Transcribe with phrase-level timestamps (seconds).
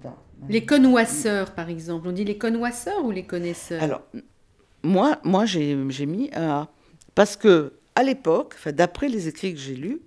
[0.00, 0.16] Attends.
[0.48, 2.08] Les connoisseurs, par exemple.
[2.08, 3.82] On dit les connoisseurs ou les connaisseurs?
[3.82, 4.02] Alors,
[4.82, 6.68] moi, moi j'ai j'ai mis un A.
[7.14, 10.00] Parce que, à l'époque, d'après les écrits que j'ai lus,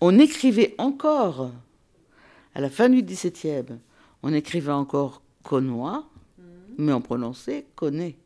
[0.00, 1.50] on écrivait encore,
[2.54, 3.78] à la fin du XVIIe,
[4.22, 6.08] on écrivait encore connois,
[6.78, 8.16] mais on prononçait connaît.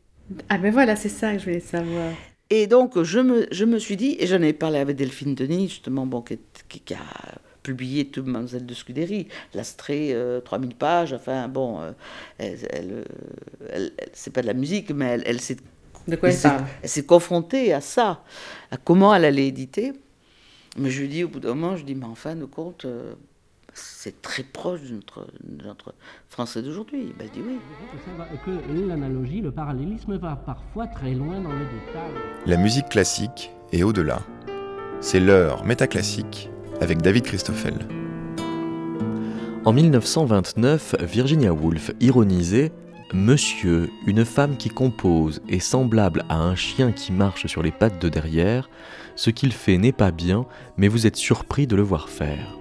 [0.49, 2.13] Ah ben voilà, c'est ça que je voulais savoir.
[2.49, 5.69] Et donc, je me, je me suis dit, et j'en ai parlé avec Delphine Denis,
[5.69, 6.37] justement, bon, qui-
[6.67, 6.97] qui a
[7.63, 11.91] publié tout Mademoiselle de Scudéry, L'Astrée, euh, 3000 pages, enfin, bon, euh,
[12.37, 13.03] elle, elle, euh,
[13.69, 15.57] elle- elle- c'est pas de la musique, mais elle, elle s'est
[16.07, 16.63] De quoi elle s'est- parle?
[16.81, 18.23] elle s'est confrontée à ça,
[18.71, 19.93] à comment elle allait éditer.
[20.77, 22.85] Mais je lui dis, au bout d'un moment, je dis, mais en fin de compte,
[22.85, 23.13] euh,
[23.73, 25.93] c'est très proche de notre, de notre
[26.29, 27.13] français d'aujourd'hui.
[27.17, 27.57] Ben, elle dit oui.
[28.45, 32.11] Que l'analogie, le parallélisme va parfois très loin dans le détail.
[32.45, 34.21] La musique classique et au-delà.
[34.99, 36.49] C'est l'heure métaclassique
[36.81, 37.75] avec David Christoffel.
[39.63, 42.71] En 1929, Virginia Woolf ironisait
[43.13, 48.01] Monsieur, une femme qui compose est semblable à un chien qui marche sur les pattes
[48.01, 48.69] de derrière.
[49.15, 50.45] Ce qu'il fait n'est pas bien,
[50.77, 52.57] mais vous êtes surpris de le voir faire.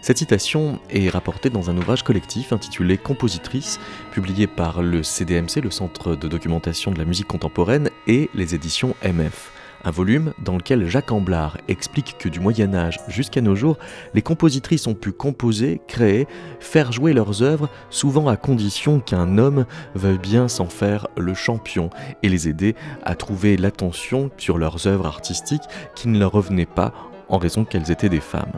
[0.00, 3.78] Cette citation est rapportée dans un ouvrage collectif intitulé Compositrice,
[4.10, 8.96] publié par le CDMC, le Centre de documentation de la musique contemporaine, et les éditions
[9.04, 9.52] MF.
[9.84, 13.78] Un volume dans lequel Jacques Amblard explique que du Moyen Âge jusqu'à nos jours,
[14.14, 16.28] les compositrices ont pu composer, créer,
[16.60, 21.90] faire jouer leurs œuvres, souvent à condition qu'un homme veuille bien s'en faire le champion
[22.22, 25.62] et les aider à trouver l'attention sur leurs œuvres artistiques
[25.96, 26.94] qui ne leur revenaient pas
[27.32, 28.52] en raison qu'elles étaient des femmes.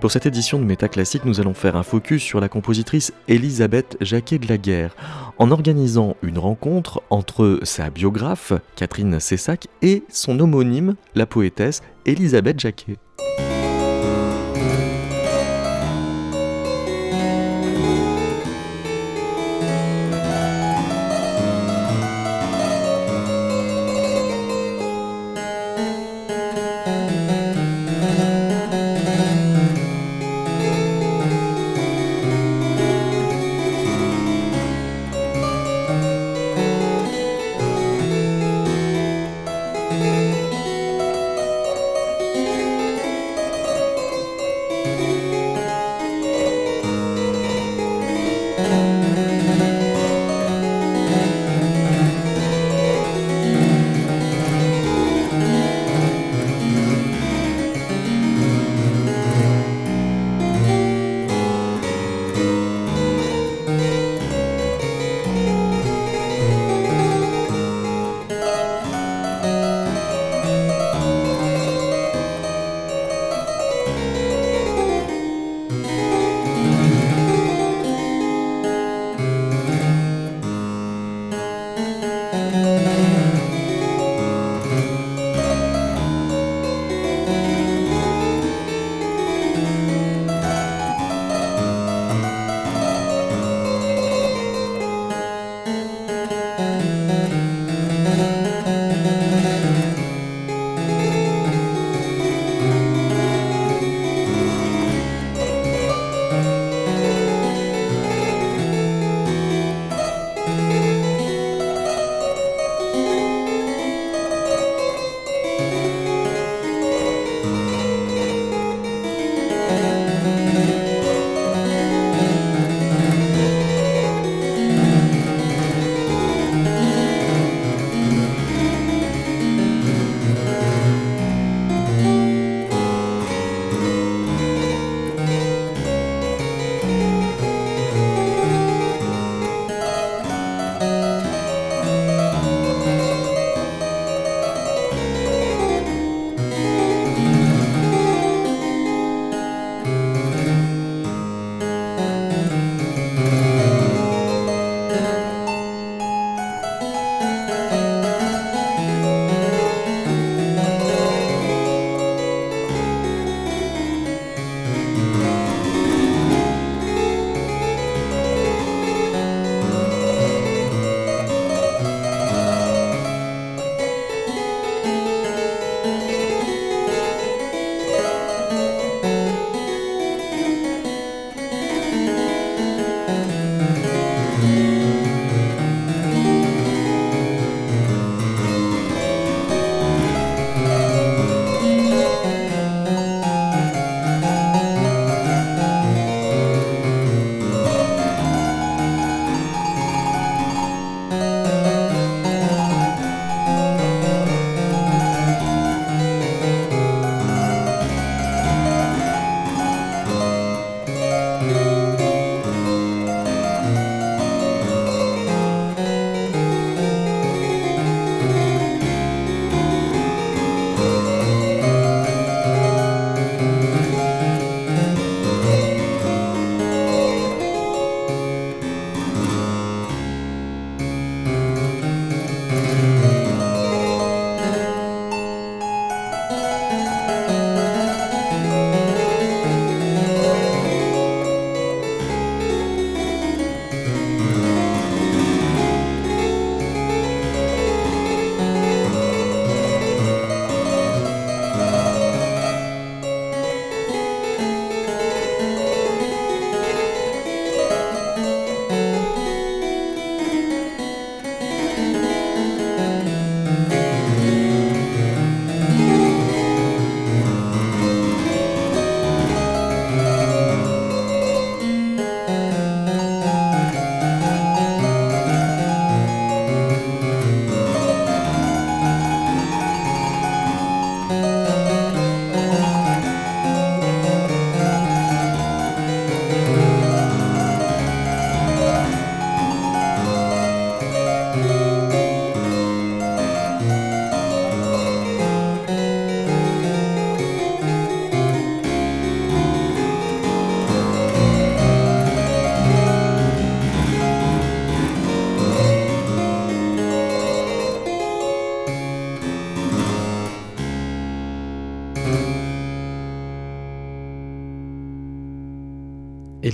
[0.00, 4.38] Pour cette édition de Métaclassique, nous allons faire un focus sur la compositrice Elisabeth Jacquet
[4.38, 4.94] de la Guerre,
[5.38, 12.60] en organisant une rencontre entre sa biographe, Catherine Cessac, et son homonyme, la poétesse Elisabeth
[12.60, 12.96] Jacquet.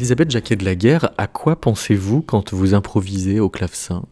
[0.05, 4.05] Elisabeth Jacquet de la à quoi pensez-vous quand vous improvisez au clavecin?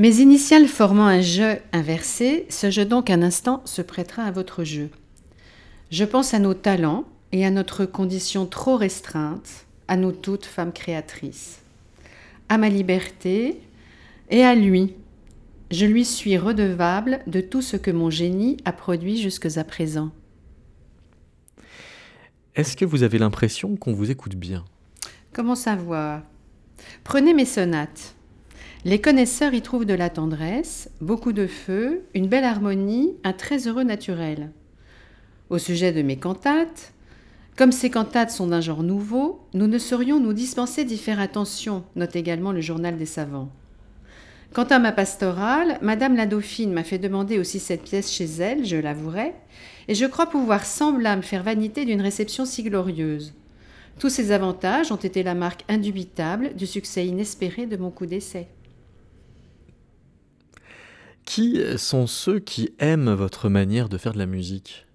[0.00, 4.64] Mes initiales formant un jeu inversé, ce jeu donc un instant se prêtera à votre
[4.64, 4.90] jeu.
[5.92, 10.72] Je pense à nos talents et à notre condition trop restreinte, à nous toutes femmes
[10.72, 11.60] créatrices,
[12.48, 13.60] à ma liberté
[14.28, 14.96] et à lui.
[15.70, 20.10] Je lui suis redevable de tout ce que mon génie a produit jusque à présent.
[22.54, 24.66] Est-ce que vous avez l'impression qu'on vous écoute bien?
[25.32, 26.20] Comment savoir?
[27.02, 28.14] Prenez mes sonates.
[28.84, 33.68] Les connaisseurs y trouvent de la tendresse, beaucoup de feu, une belle harmonie, un très
[33.68, 34.50] heureux naturel.
[35.48, 36.92] Au sujet de mes cantates,
[37.56, 41.84] comme ces cantates sont d'un genre nouveau, nous ne saurions nous dispenser d'y faire attention,
[41.96, 43.48] note également le journal des savants.
[44.52, 48.66] Quant à ma pastorale, Madame la Dauphine m'a fait demander aussi cette pièce chez elle,
[48.66, 49.32] je l'avouerai,
[49.88, 53.34] et je crois pouvoir sans blâme faire vanité d'une réception si glorieuse.
[53.98, 58.48] Tous ces avantages ont été la marque indubitable du succès inespéré de mon coup d'essai.
[61.24, 64.86] Qui sont ceux qui aiment votre manière de faire de la musique?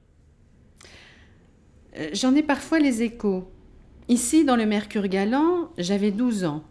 [1.97, 3.49] Euh, J'en ai parfois les échos.
[4.09, 6.63] Ici, dans le Mercure Galant, j'avais 12 ans.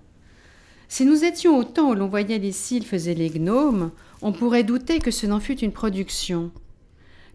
[0.88, 3.90] Si nous étions au temps où l'on voyait les cils faisaient les gnomes,
[4.22, 6.52] on pourrait douter que ce n'en fût une production.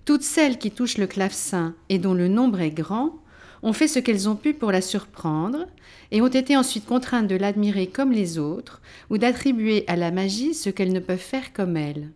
[0.05, 3.19] Toutes celles qui touchent le clavecin et dont le nombre est grand
[3.63, 5.67] ont fait ce qu'elles ont pu pour la surprendre
[6.11, 10.53] et ont été ensuite contraintes de l'admirer comme les autres ou d'attribuer à la magie
[10.53, 12.09] ce qu'elles ne peuvent faire comme elle.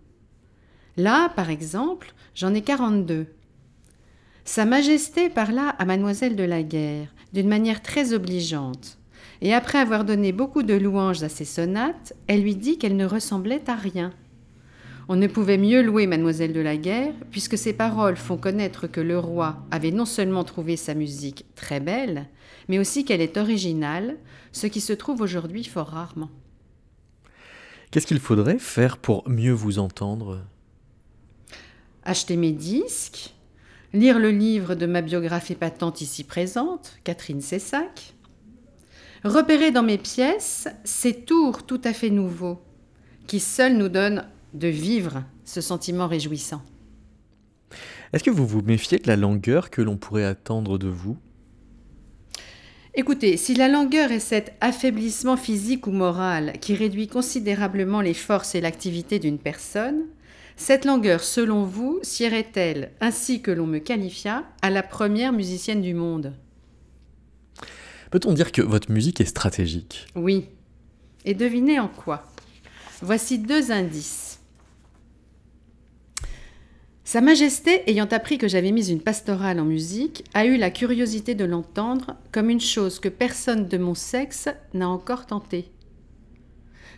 [0.98, 3.27] Là, par exemple, j'en ai 42.
[4.44, 8.98] Sa Majesté parla à Mademoiselle de la Guerre d'une manière très obligeante
[9.42, 13.06] et après avoir donné beaucoup de louanges à ses sonates, elle lui dit qu'elle ne
[13.06, 14.12] ressemblait à rien.
[15.08, 19.02] On ne pouvait mieux louer mademoiselle de la Guerre, puisque ses paroles font connaître que
[19.02, 22.28] le roi avait non seulement trouvé sa musique très belle,
[22.68, 24.18] mais aussi qu'elle est originale,
[24.52, 26.32] ce qui se trouve aujourd'hui fort rarement.
[27.92, 30.42] Qu'est-ce qu'il faudrait faire pour mieux vous entendre?
[32.04, 33.36] Acheter mes disques,
[33.94, 38.16] lire le livre de ma biographie patente ici présente, Catherine Cessac,
[39.24, 42.60] repérer dans mes pièces ces tours tout à fait nouveaux,
[43.28, 46.62] qui seuls nous donnent de vivre ce sentiment réjouissant.
[48.14, 51.18] Est-ce que vous vous méfiez de la langueur que l'on pourrait attendre de vous?
[52.94, 58.56] Écoutez, si la langueur est cet affaiblissement physique ou moral qui réduit considérablement les forces
[58.56, 60.04] et l'activité d'une personne,
[60.56, 65.94] cette langueur, selon vous, sierait-elle, ainsi que l'on me qualifia, à la première musicienne du
[65.94, 66.34] monde?
[68.12, 70.08] Peut-on dire que votre musique est stratégique?
[70.16, 70.46] Oui.
[71.26, 72.24] Et devinez en quoi?
[73.02, 74.35] Voici deux indices.
[77.08, 81.36] Sa Majesté, ayant appris que j'avais mis une pastorale en musique, a eu la curiosité
[81.36, 85.70] de l'entendre comme une chose que personne de mon sexe n'a encore tenté.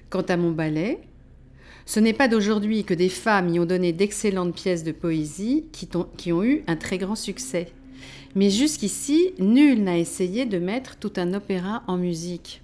[0.09, 1.01] Quant à mon ballet,
[1.85, 5.89] ce n'est pas d'aujourd'hui que des femmes y ont donné d'excellentes pièces de poésie qui,
[6.15, 7.73] qui ont eu un très grand succès.
[8.33, 12.61] Mais jusqu'ici, nul n'a essayé de mettre tout un opéra en musique.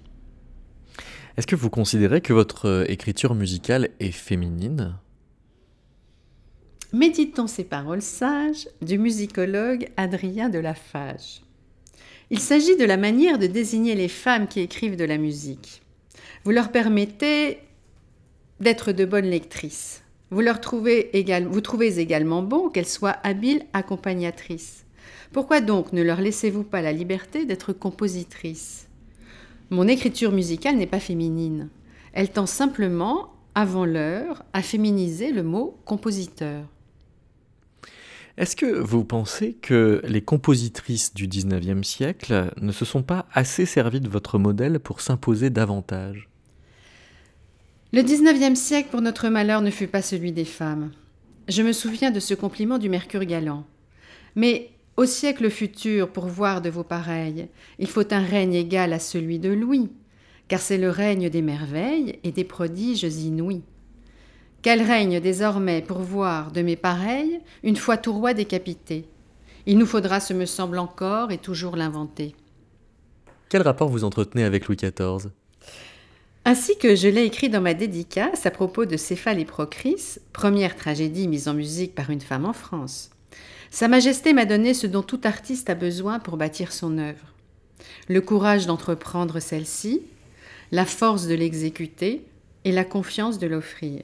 [1.36, 4.94] Est-ce que vous considérez que votre euh, écriture musicale est féminine?
[6.94, 11.42] Méditons ces paroles sages du musicologue Adrien de Lafage.
[12.30, 15.82] Il s'agit de la manière de désigner les femmes qui écrivent de la musique.
[16.44, 17.58] Vous leur permettez
[18.60, 20.04] d'être de bonnes lectrices.
[20.30, 21.10] Vous, trouvez,
[21.50, 24.86] vous trouvez également bon qu'elles soient habiles accompagnatrices.
[25.32, 28.86] Pourquoi donc ne leur laissez-vous pas la liberté d'être compositrice
[29.70, 31.70] Mon écriture musicale n'est pas féminine.
[32.12, 36.68] Elle tend simplement, avant l'heure, à féminiser le mot compositeur.
[38.36, 43.64] Est-ce que vous pensez que les compositrices du XIXe siècle ne se sont pas assez
[43.64, 46.28] servies de votre modèle pour s'imposer davantage?
[47.92, 50.90] Le XIXe siècle, pour notre malheur, ne fut pas celui des femmes.
[51.46, 53.64] Je me souviens de ce compliment du Mercure galant.
[54.34, 57.46] Mais au siècle futur, pour voir de vos pareils,
[57.78, 59.92] il faut un règne égal à celui de Louis,
[60.48, 63.62] car c'est le règne des merveilles et des prodiges inouïs.
[64.64, 69.04] Quel règne désormais pour voir de mes pareils une fois tout roi décapité
[69.66, 72.34] Il nous faudra, ce me semble encore, et toujours l'inventer.
[73.50, 75.30] Quel rapport vous entretenez avec Louis XIV
[76.46, 80.76] ainsi que je l'ai écrit dans ma dédicace à propos de Céphale et Procris, première
[80.76, 83.08] tragédie mise en musique par une femme en France.
[83.70, 87.32] Sa Majesté m'a donné ce dont tout artiste a besoin pour bâtir son œuvre.
[88.08, 90.02] Le courage d'entreprendre celle-ci,
[90.70, 92.26] la force de l'exécuter
[92.64, 94.02] et la confiance de l'offrir.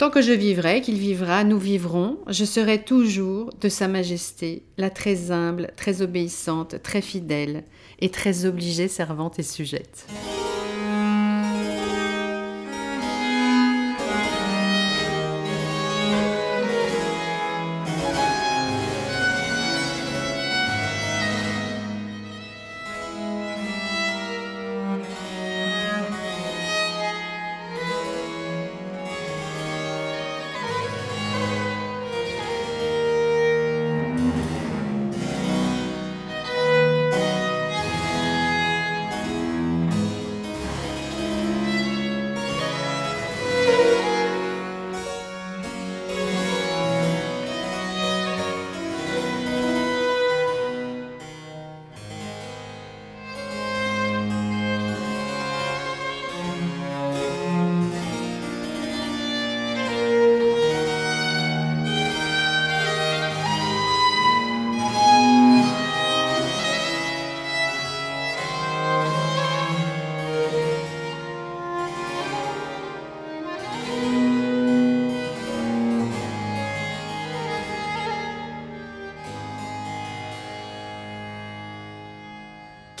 [0.00, 4.88] Tant que je vivrai, qu'il vivra, nous vivrons, je serai toujours de Sa Majesté, la
[4.88, 7.64] très humble, très obéissante, très fidèle
[8.00, 10.59] et très obligée servante et sujette.「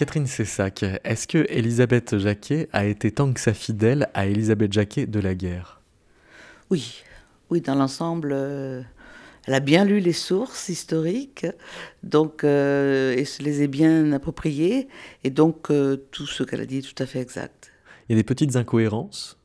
[0.00, 5.04] Catherine Cessac, est-ce que Elisabeth Jacquet a été tant que ça fidèle à Elisabeth Jacquet
[5.04, 5.82] de la guerre?
[6.70, 7.02] Oui,
[7.50, 8.80] oui, dans l'ensemble, euh,
[9.46, 11.46] elle a bien lu les sources historiques,
[12.02, 14.88] donc euh, et se les est bien appropriées,
[15.22, 17.70] et donc euh, tout ce qu'elle a dit est tout à fait exact.
[18.08, 19.36] Il y a des petites incohérences?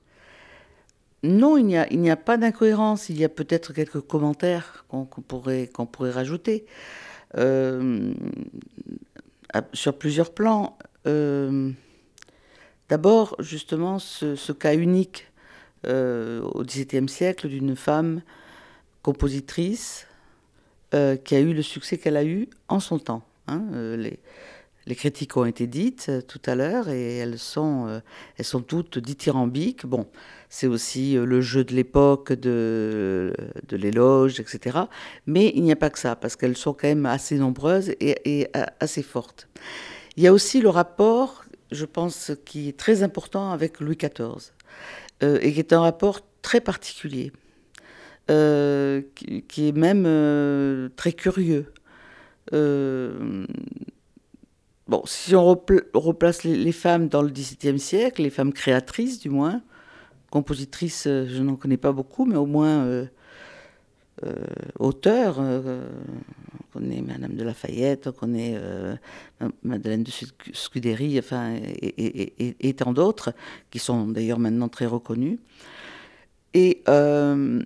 [1.21, 3.09] Non, il n'y a, il n'y a pas d'incohérence.
[3.09, 6.65] Il y a peut-être quelques commentaires qu'on qu'on pourrait, qu'on pourrait rajouter.
[7.37, 8.13] Euh,
[9.73, 10.77] sur plusieurs plans.
[11.07, 11.71] Euh,
[12.89, 15.31] D'abord, justement, ce, cas unique
[15.87, 18.21] euh, au XVIIe siècle d'une femme
[19.01, 20.05] compositrice
[20.93, 23.23] euh, qui a eu le succès qu'elle a eu en son temps.
[23.47, 23.63] hein.
[24.87, 27.99] Les critiques ont été dites euh, tout à l'heure et elles sont, euh,
[28.37, 29.85] elles sont toutes dithyrambiques.
[29.85, 30.07] Bon,
[30.49, 33.33] c'est aussi euh, le jeu de l'époque, de,
[33.67, 34.79] de l'éloge, etc.
[35.25, 38.47] Mais il n'y a pas que ça, parce qu'elles sont quand même assez nombreuses et,
[38.79, 39.47] assez fortes.
[40.17, 44.51] Il y a aussi le rapport, je pense, qui est très important avec Louis XIV,
[45.21, 47.31] et qui est un rapport très particulier,
[48.27, 51.73] qui, est même très curieux.
[54.87, 59.29] Bon, si on repla- replace les, femmes dans le XVIIe siècle, les femmes créatrices du
[59.29, 59.61] moins,
[60.29, 63.05] compositrices, euh, je n'en connais pas beaucoup, mais au moins euh,
[64.25, 64.33] euh,
[64.79, 65.39] auteurs.
[65.39, 65.79] on
[66.73, 68.59] connaît Madame de Lafayette, on connaît
[69.39, 73.33] Ma- Madeleine de Scu- Scudéry, enfin, et, tant d'autres,
[73.71, 75.39] qui sont d'ailleurs maintenant très reconnus.
[76.53, 77.63] Et le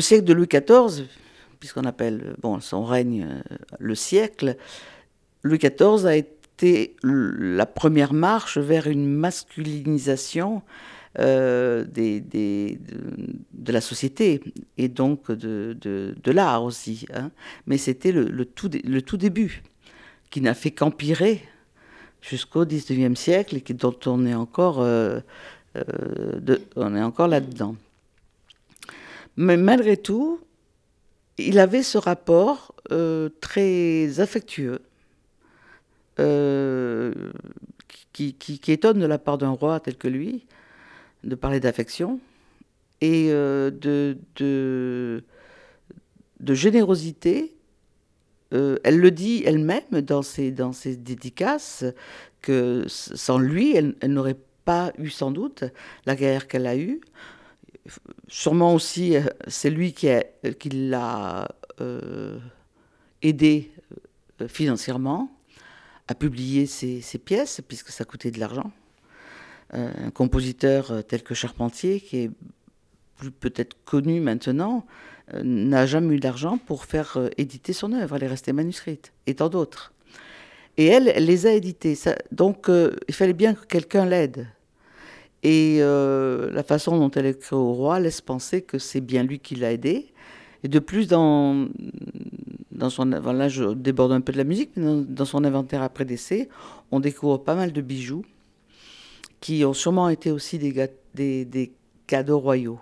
[0.00, 1.06] siècle de Louis XIV,
[1.58, 3.42] puisqu'on appelle bon, son règne
[3.78, 4.56] le siècle,
[5.42, 10.62] Louis XIV a été la première marche vers une masculinisation
[11.18, 14.40] euh, de, la société
[14.78, 17.06] et donc de, l'art aussi.
[17.12, 17.30] hein.
[17.66, 19.62] Mais c'était le, tout, début,
[20.30, 21.42] qui n'a fait qu'empirer
[22.20, 25.20] jusqu'au XIXe siècle et qui, dont on est encore, euh,
[25.76, 27.74] euh, on est encore là-dedans.
[29.36, 30.40] Mais malgré tout,
[31.38, 32.74] il avait ce rapport
[33.40, 34.80] très affectueux
[36.18, 37.12] euh,
[38.12, 40.46] qui, étonne de la part d'un roi tel que lui,
[41.24, 42.20] de parler d'affection
[43.00, 45.22] et euh, de,
[46.54, 47.54] générosité.
[48.52, 51.84] Euh, elle le dit elle-même dans ses, dans ses dédicaces,
[52.42, 55.64] que sans lui, elle, n'aurait pas eu sans doute
[56.04, 57.00] la guerre qu'elle a eue.
[58.28, 59.14] Sûrement aussi,
[59.46, 60.08] c'est lui qui,
[60.58, 61.48] qui l'a
[63.22, 63.70] aidé
[64.40, 65.30] euh, financièrement
[66.08, 68.70] à publier ses, pièces, puisque ça coûtait de l'argent.
[69.74, 72.30] Euh, un compositeur euh, tel que Charpentier, qui est
[73.16, 74.84] plus peut-être connu maintenant,
[75.32, 78.16] euh, n'a jamais eu d'argent pour faire éditer son œuvre.
[78.16, 79.92] Elle est restée manuscrite, et tant d'autres.
[80.76, 81.94] Et elle, les a éditées.
[81.94, 84.48] Ça- donc, il fallait bien que quelqu'un l'aide.
[85.42, 89.54] Et la façon dont elle écrit au roi laisse penser que c'est bien lui qui
[89.54, 90.11] l'a aidé.
[90.64, 91.68] Et de plus, dans,
[92.70, 95.82] dans son, là je déborde un peu de la musique, mais dans, dans son inventaire
[95.82, 96.48] après décès,
[96.90, 98.24] on découvre pas mal de bijoux
[99.40, 101.72] qui ont sûrement été aussi des, des, des
[102.06, 102.78] cadeaux royaux.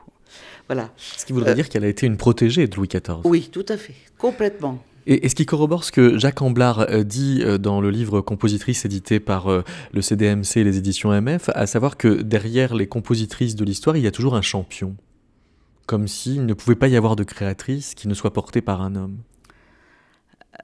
[0.68, 0.90] Voilà.
[0.96, 3.20] Ce qui voudrait Euh, dire qu'elle a été une protégée de Louis XIV.
[3.24, 4.82] Oui, tout à fait, complètement.
[5.06, 8.84] Et, ce qui corrobore ce que Jacques Amblard euh, dit euh, dans le livre Compositrice
[8.84, 13.64] édité par le CDMC et les éditions MF, à savoir que derrière les compositrices de
[13.64, 14.94] l'histoire, il y a toujours un champion.
[15.90, 18.94] Comme s'il ne pouvait pas y avoir de créatrice qui ne soit portée par un
[18.94, 19.18] homme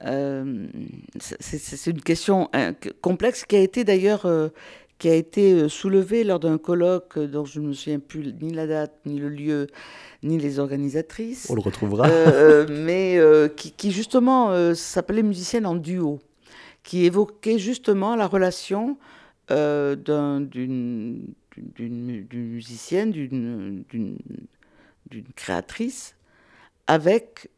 [0.05, 0.67] euh,
[1.19, 4.47] C'est une question euh, complexe qui a été d'ailleurs euh,
[4.99, 8.67] qui a été soulevée lors d'un colloque dont je ne me souviens plus ni la
[8.67, 9.67] date, ni le lieu,
[10.23, 11.47] ni les organisatrices.
[11.49, 12.07] On le retrouvera.
[12.69, 13.19] mais
[13.57, 16.19] qui, qui, justement s'appelait Musicienne en duo,
[16.83, 18.97] qui évoquait justement la relation
[19.49, 21.27] d'une
[22.31, 23.83] musicienne, d'une
[25.35, 26.15] créatrice,
[26.87, 27.49] avec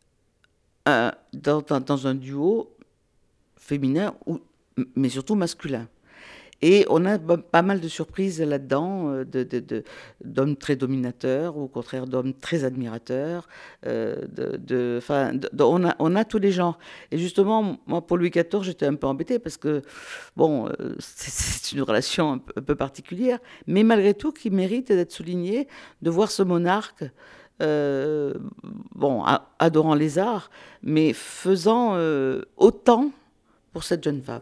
[1.34, 2.76] dans, un duo
[3.58, 4.40] féminin, ou,
[4.96, 5.88] mais surtout masculin.
[6.62, 9.24] Et on a pas mal de surprises là-dedans, euh,
[10.24, 13.48] d'hommes très dominateurs, ou au contraire d'hommes très admirateurs.
[13.86, 15.00] Euh, de,
[15.60, 16.78] on, a, on a tous les genres.
[17.12, 19.82] Et justement, moi, pour Louis XIV, j'étais un peu embêtée parce que,
[20.36, 25.68] bon, euh, c'est une relation un peu, particulière, mais malgré tout, qui mérite d'être souligné,
[26.02, 27.06] de voir ce monarque
[27.62, 28.34] euh,
[28.95, 29.24] bon,
[29.60, 30.50] adorant les arts,
[30.84, 33.12] mais faisant euh, autant
[33.74, 34.41] pour cette jeune femme.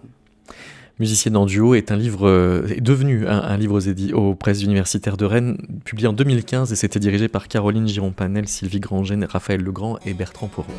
[0.99, 5.15] Musicienne en duo est un livre euh, est devenu un, livre aux, aux, presses universitaires
[5.15, 9.99] de Rennes, publié en 2015 et c'était dirigé par Caroline Giron-Panel, Sylvie Grangène, Raphaël Legrand
[10.05, 10.71] et Bertrand Poirot.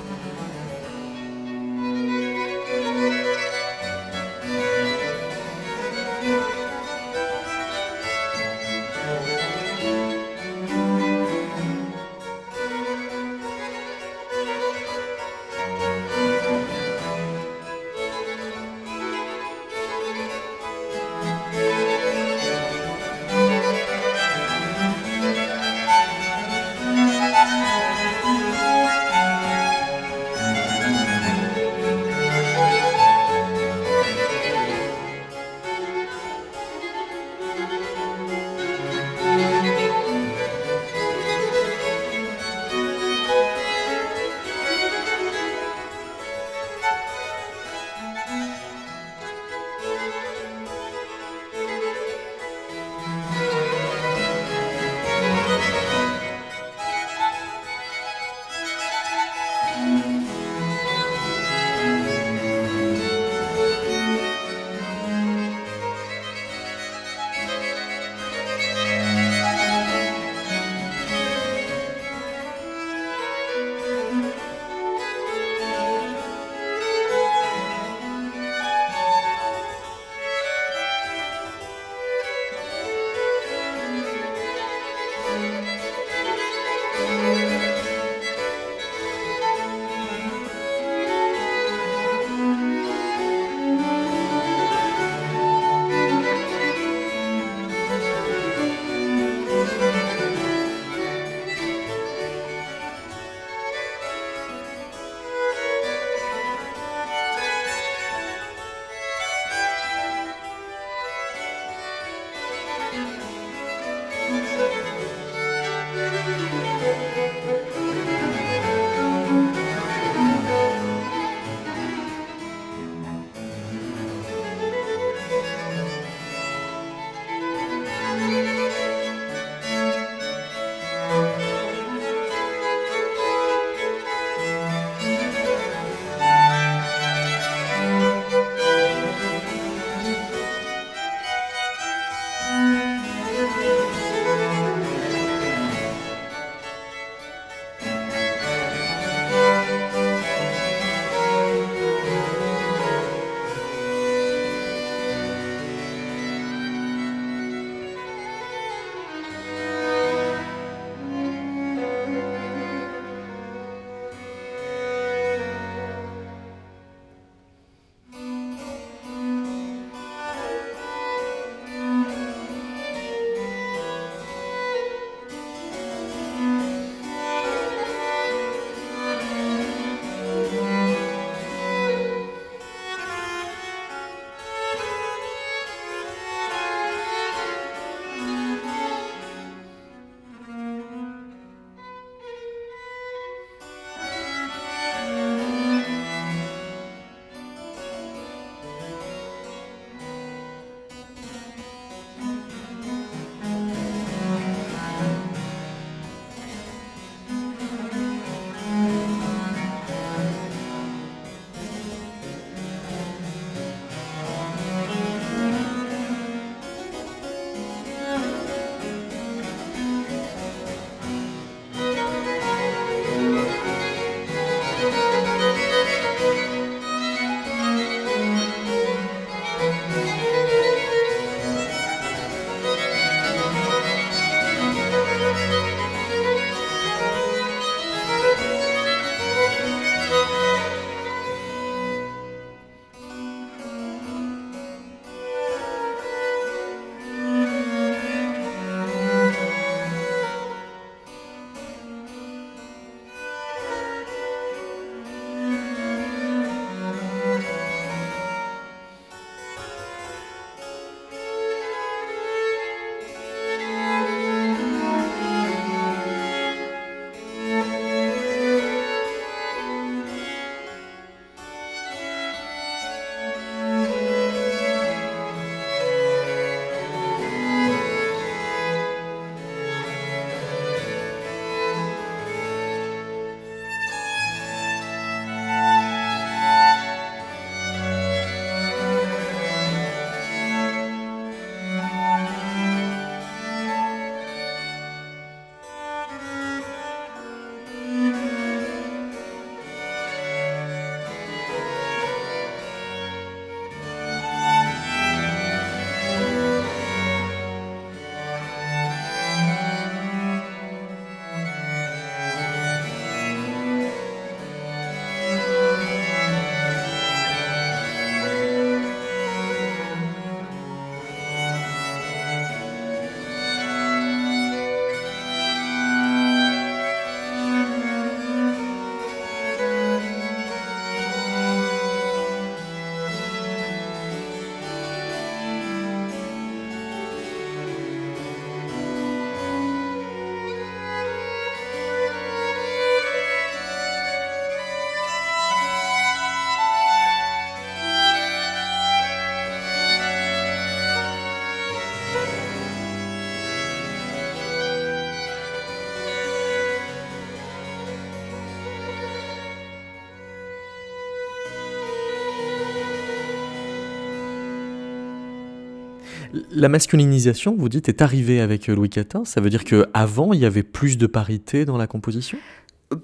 [366.58, 369.24] La masculinisation, vous dites, est arrivée avec Louis XIV.
[369.24, 372.36] Ça veut dire qu'avant, il y avait plus de parité dans la composition?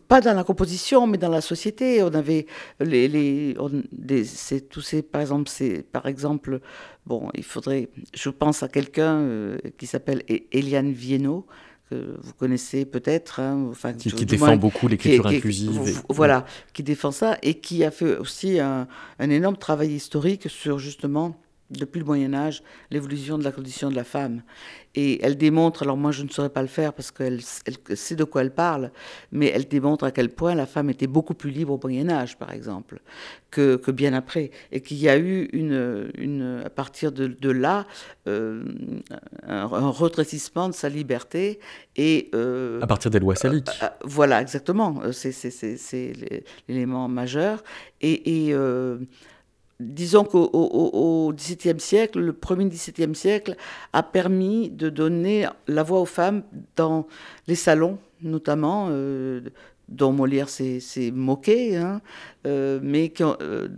[0.09, 2.03] Pas dans la composition, mais dans la société.
[2.03, 2.47] On avait
[2.81, 3.55] les, les
[3.93, 4.25] des,
[4.69, 6.61] tous ces, par exemple, c'est, par exemple,
[7.07, 11.47] bon, il faudrait, je pense à quelqu'un euh, qui s'appelle Eliane Viennot,
[11.90, 16.03] que vous connaissez peut-être, hein, enfin, qui, défend beaucoup l'écriture inclusive.
[16.09, 18.88] Voilà, qui défend ça et qui a fait aussi un,
[19.21, 21.37] un énorme travail historique sur justement
[21.70, 24.42] depuis le Moyen Âge, l'évolution de la condition de la femme.
[24.94, 28.24] Et elle démontre, alors moi je ne saurais pas le faire parce qu'elle sait de
[28.24, 28.92] quoi elle parle,
[29.33, 32.38] mais elle démontre à quel point la femme était beaucoup plus libre au Moyen Âge,
[32.38, 33.00] par exemple,
[33.50, 34.50] que, que bien après.
[34.70, 37.87] Et qu'il y a eu, une, une, à partir de, là,
[38.29, 38.62] euh,
[39.42, 41.59] un, retrécissement de sa liberté.
[41.96, 43.68] Et, euh, à partir des lois saliques.
[43.83, 45.00] Euh, voilà, exactement.
[45.12, 46.12] C'est
[46.68, 47.64] l'élément majeur.
[48.00, 48.48] Et.
[48.48, 48.55] et
[49.81, 53.57] disons qu'au XVIIe siècle, le premier XVIIe siècle
[53.93, 56.43] a permis de donner la voix aux femmes
[56.77, 57.07] dans
[57.47, 59.41] les salons, notamment, euh,
[59.89, 62.01] dont Molière s'est moqué, hein,
[62.47, 63.69] euh, mais qui ont, euh,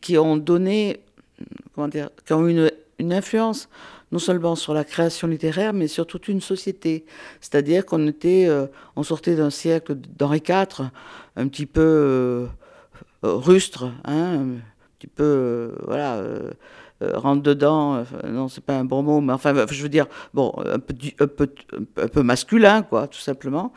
[0.00, 1.00] qui ont, donné,
[1.74, 3.68] comment dire, qui ont une, une influence
[4.10, 7.04] non seulement sur la création littéraire, mais sur toute une société.
[7.42, 8.48] C'est-à-dire qu'on était,
[8.96, 10.88] on sortait d'un siècle d'Henri IV,
[11.36, 12.48] un petit peu
[13.22, 14.46] rustre, hein, un
[14.98, 16.50] petit peu, euh, voilà, euh,
[17.00, 20.78] rentre dedans, non, c'est pas un bon mot, mais enfin, je veux dire, bon, un
[20.78, 21.48] peu, un peu,
[21.96, 23.72] un peu masculin, quoi, tout simplement.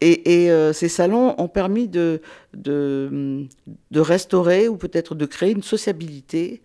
[0.00, 2.22] Et, ces salons ont permis de,
[2.54, 3.48] de
[4.00, 6.62] restaurer ou peut-être de créer une sociabilité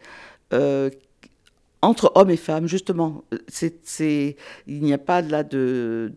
[1.85, 3.23] entre hommes et femmes, justement.
[3.61, 4.35] Il
[4.67, 6.11] n'y a pas là de,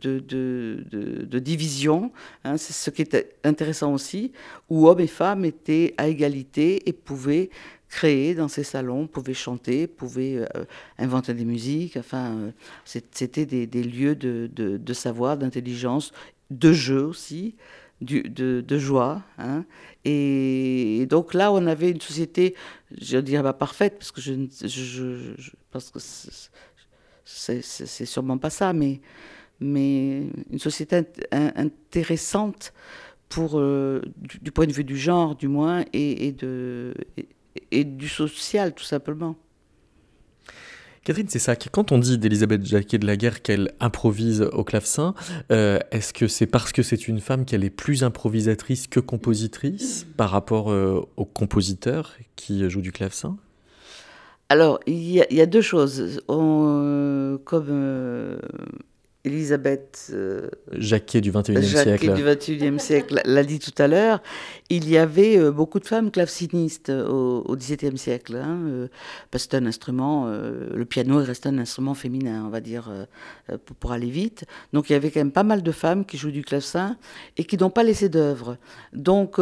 [1.41, 2.11] division.
[2.45, 4.33] Hein, c'est ce qui est intéressant aussi,
[4.71, 7.51] où hommes et femmes étaient à égalité et pouvaient
[7.89, 10.65] créer dans ces salons, pouvaient chanter, pouvaient euh,
[10.99, 11.97] inventer des musiques.
[11.97, 12.51] Enfin, euh,
[12.85, 16.13] c'était des, lieux de, savoir, d'intelligence,
[16.51, 17.57] de jeu aussi
[18.01, 19.23] de, joie.
[19.39, 19.65] Hein.
[20.05, 22.55] Et, donc là, on avait une société,
[23.01, 24.33] je dirais pas parfaite, parce que je,
[24.65, 25.99] je, parce que
[27.25, 29.01] c'est sûrement pas ça, mais,
[29.61, 32.73] mais une société intéressante
[33.29, 36.95] pour, euh, du, point de vue du genre, du moins, et de,
[37.71, 39.37] et du social, tout simplement.
[41.05, 41.57] Catherine, c'est ça.
[41.57, 45.15] Quand on dit d'Elisabeth Jacquet de la Guerre qu'elle improvise au clavecin,
[45.51, 50.07] euh, est-ce que c'est parce que c'est une femme qu'elle est plus improvisatrice que compositrice
[50.17, 53.37] par rapport euh, aux compositeurs qui jouent du clavecin?
[54.51, 56.23] Alors, il y, a deux choses.
[56.27, 58.39] On, comme
[59.29, 62.15] Elisabeth euh, Jacquet du XXIe siècle.
[62.15, 64.23] du siècle l'a dit tout à l'heure.
[64.71, 68.89] Il y avait euh, beaucoup de femmes clavecinistes au, XVIIe siècle, hein, euh,
[69.31, 70.27] parce que c'est un instrument.
[70.29, 72.91] le piano reste un instrument féminin, on va dire,
[73.81, 74.45] pour, aller vite.
[74.73, 76.97] Donc il y avait quand même pas mal de femmes qui jouent du clavecin
[77.37, 78.57] et qui n'ont pas laissé d'œuvre.
[78.93, 79.41] Donc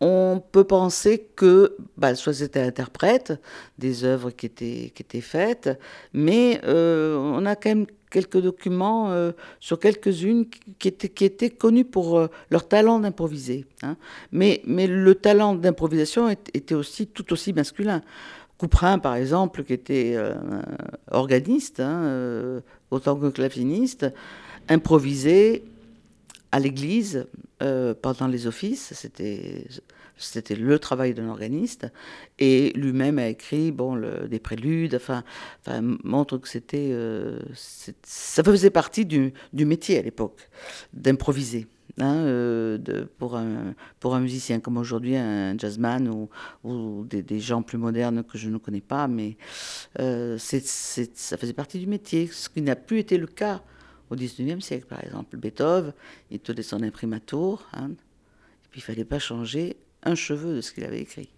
[0.00, 3.32] on peut penser que bah, soit c'était interprète
[3.78, 5.70] des œuvres qui étaient, qui étaient faites,
[6.12, 7.86] mais on a quand même
[8.16, 10.46] quelques documents euh, sur quelques-unes
[10.78, 13.66] qui étaient, qui étaient connues pour euh, leur talent d'improviser.
[13.82, 13.98] Hein.
[14.32, 18.00] Mais, mais le talent d'improvisation était aussi tout aussi masculin.
[18.56, 20.34] Couperin, par exemple, qui était euh,
[21.10, 24.06] organiste, hein, autant que claviniste,
[24.70, 25.62] improvisait
[26.52, 27.26] à l'église
[28.00, 28.94] pendant les offices.
[28.94, 29.66] C'était
[30.16, 31.86] c'était le travail d'un organiste.
[32.38, 35.22] Et lui-même a écrit bon, des préludes, enfin,
[36.04, 37.40] montre que c'était, euh,
[38.02, 40.48] ça faisait partie du, métier à l'époque,
[40.92, 41.66] d'improviser.
[41.98, 46.28] Hein, euh, pour, un, pour un musicien comme aujourd'hui, un jazzman
[46.62, 49.38] ou, des, gens plus modernes que je ne connais pas, mais
[49.98, 53.62] euh, ça faisait partie du métier, ce qui n'a plus été le cas
[54.10, 55.38] au XIXe siècle, par exemple.
[55.38, 55.94] Beethoven,
[56.30, 60.72] il tenait son imprimatur, hein, et puis il fallait pas changer un cheveu de ce
[60.72, 61.28] qu'il avait écrit.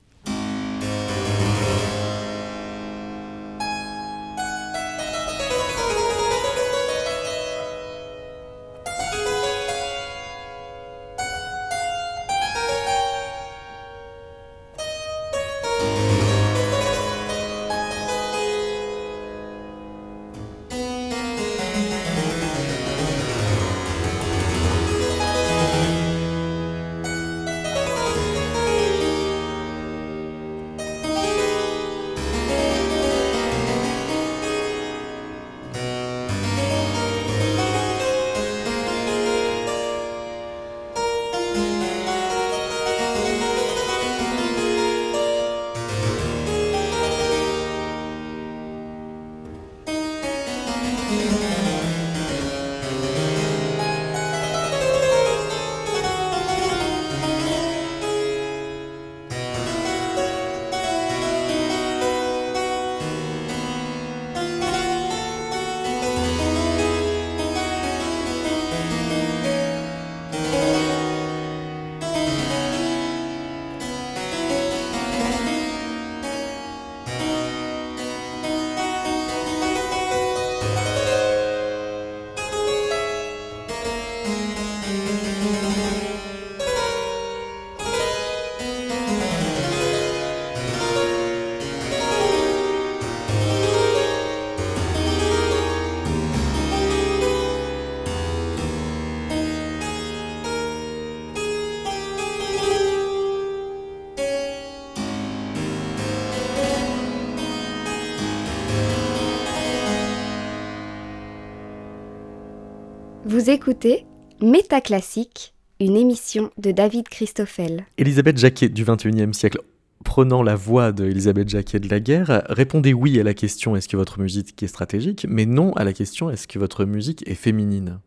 [113.38, 114.04] Vous écoutez
[114.42, 117.86] Métaclassique, une émission de David Christoffel.
[117.96, 119.60] Elisabeth Jacquet du XXIe siècle,
[120.04, 123.86] prenant la voix de Elisabeth Jacquet de la guerre, répondez oui à la question est-ce
[123.86, 127.36] que votre musique est stratégique, mais non à la question est-ce que votre musique est
[127.36, 128.00] féminine?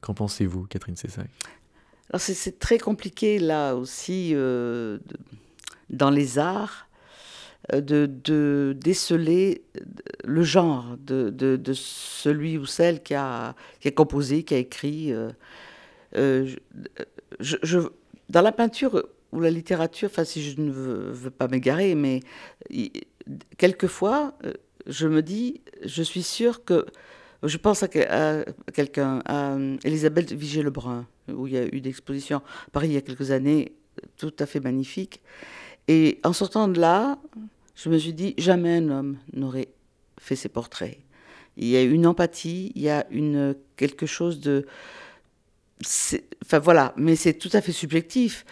[0.00, 1.28] Qu'en pensez-vous, Catherine Cessac
[2.10, 4.98] Alors c'est très compliqué là aussi euh,
[5.88, 6.88] dans les arts
[7.72, 9.62] de, de, déceler
[10.24, 15.12] le genre de, celui ou celle qui a, qui a composé, qui a écrit.
[15.12, 15.30] Euh,
[16.16, 16.48] euh,
[18.28, 22.20] dans la peinture ou la littérature, enfin si je ne veux, pas m'égarer, mais
[23.58, 24.38] quelquefois,
[24.86, 26.86] je me dis, je suis sûre que
[27.42, 27.88] je pense à,
[28.72, 33.02] quelqu'un, à Elisabeth Vigée-Lebrun, où il y a eu d'exposition à Paris il y a
[33.02, 33.72] quelques années,
[34.16, 35.20] tout à fait magnifique.
[35.88, 37.18] Et en sortant de là,
[37.74, 39.68] je me suis dit, jamais un homme n'aurait
[40.18, 40.98] fait ces portraits.
[41.56, 44.66] Il y a une empathie, il y a une, quelque chose de...
[46.44, 48.44] Enfin voilà, mais c'est tout à fait subjectif.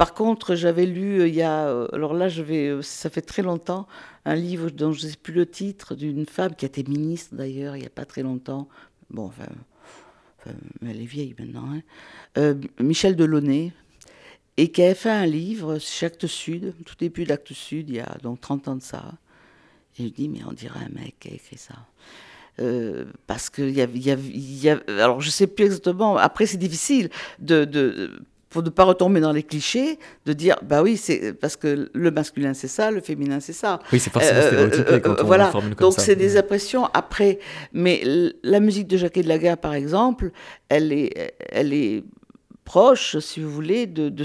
[0.00, 3.10] Par contre, j'avais lu, euh, il y a, euh, alors là, je vais, euh, ça
[3.10, 3.86] fait très longtemps,
[4.24, 7.34] un livre dont je ne sais plus le titre, d'une femme qui a été ministre
[7.34, 8.66] d'ailleurs, il n'y a pas très longtemps.
[9.10, 9.48] Bon, enfin,
[10.46, 11.68] elle est vieille maintenant.
[12.36, 12.54] Hein.
[12.78, 13.72] Michel Delaunay,
[14.60, 18.00] et qui avait fait un livre chez Actes Sud, tout début d'Actes Sud, il y
[18.00, 19.14] a donc 30 ans de ça.
[19.98, 21.76] Et je dis, mais on dirait un mec qui a écrit ça.
[22.60, 26.18] Euh, parce que y y y a, alors je sais plus exactement.
[26.18, 28.20] Après, c'est difficile de, de
[28.50, 32.10] pour ne pas retomber dans les clichés, de dire bah oui, c'est parce que le
[32.10, 33.78] masculin c'est ça, le féminin c'est ça.
[33.90, 35.50] Oui, c'est forcément euh, stéréotypé euh, quand on voilà.
[35.50, 37.38] formule comme Donc c'est des impressions après.
[37.72, 38.02] Mais
[38.42, 40.32] la musique de Jacques de la Guerre, par exemple,
[40.68, 42.04] elle est, elle est
[42.70, 44.24] proche, si vous voulez, de,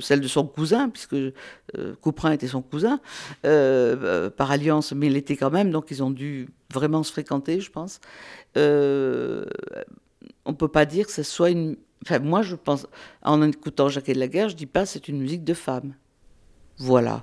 [0.00, 1.30] celle de son cousin, puisque euh,
[2.00, 2.98] Couperin était son cousin,
[3.44, 7.12] euh, euh, par alliance, mais il était quand même, donc ils ont dû vraiment se
[7.12, 8.00] fréquenter, je pense.
[8.56, 8.60] on
[10.48, 11.76] ne peut pas dire que ce soit une...
[12.04, 12.88] Enfin, moi, je pense,
[13.22, 15.94] en écoutant Jacques de la Guerre, je dis pas c'est une musique de femme.
[16.78, 17.22] Voilà.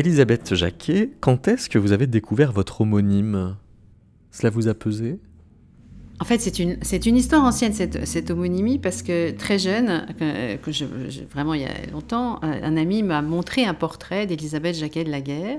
[0.00, 3.54] Elisabeth Jacquet, quand est-ce que vous avez découvert votre homonyme?
[4.30, 5.18] Cela vous a pesé?
[6.20, 6.58] En fait, c'est
[7.06, 11.90] une, histoire ancienne, cette, cette, homonymie, parce que très jeune, que, vraiment il y a
[11.92, 15.58] longtemps, un ami m'a montré un portrait d'Elisabeth Jacquet de la Guerre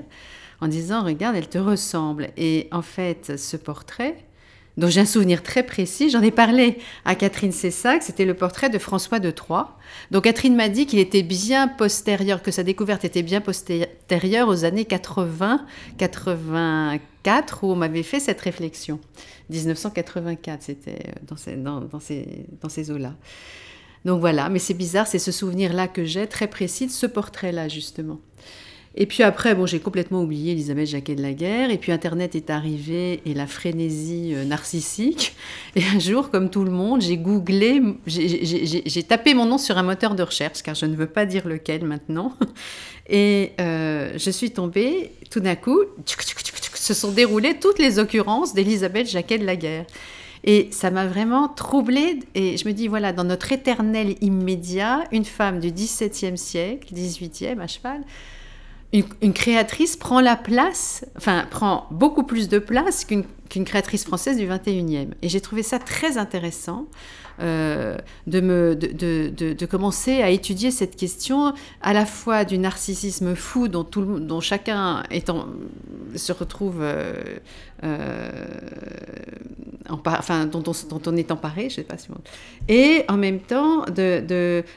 [0.60, 2.30] en disant Regarde, elle te ressemble.
[2.36, 4.16] Et en fait, ce portrait,
[4.76, 6.10] dont j'ai un souvenir très précis.
[6.10, 9.76] J'en ai parlé à Catherine Cessac, c'était le portrait de François de Troyes.
[10.10, 14.64] Donc Catherine m'a dit qu'il était bien postérieur, que sa découverte était bien postérieure aux
[14.64, 15.64] années 80,
[15.98, 18.98] 84, où on m'avait fait cette réflexion.
[19.50, 23.14] 1984, c'était euh, dans ces, dans, dans ces, dans ces eaux-là.
[24.04, 27.68] Donc voilà, mais c'est bizarre, c'est ce souvenir-là que j'ai, très précis, de ce portrait-là,
[27.68, 28.18] justement.
[28.94, 31.70] Et puis après, bon, j'ai complètement oublié Elisabeth Jacquet de la Guerre.
[31.70, 35.34] Et puis Internet est arrivé et la frénésie euh, narcissique.
[35.76, 39.82] Et un jour, comme tout le monde, j'ai googlé, j'ai tapé mon nom sur un
[39.82, 42.36] moteur de recherche, car je ne veux pas dire lequel maintenant.
[43.08, 45.80] Et euh, je suis tombée, tout d'un coup,
[46.74, 49.86] se sont déroulées toutes les occurrences d'Elisabeth Jacquet de la Guerre.
[50.44, 52.18] Et ça m'a vraiment troublée.
[52.34, 57.60] Et je me dis, voilà, dans notre éternel immédiat, une femme du XVIIe siècle, XVIIIe
[57.60, 58.02] à cheval,
[58.92, 64.46] une, créatrice prend la place, enfin, prend beaucoup plus de place qu'une créatrice française du
[64.46, 65.08] XXIe.
[65.22, 66.86] Et j'ai trouvé ça très intéressant.
[67.40, 73.84] Euh, de, me, commencer à étudier cette question à la fois du narcissisme fou dont,
[73.84, 75.02] tout dont chacun
[76.14, 77.14] se retrouve, euh,
[77.84, 78.30] euh,
[79.88, 82.08] enfin, dont on, dont on, est emparé, je sais pas si
[82.68, 84.24] et en même temps de,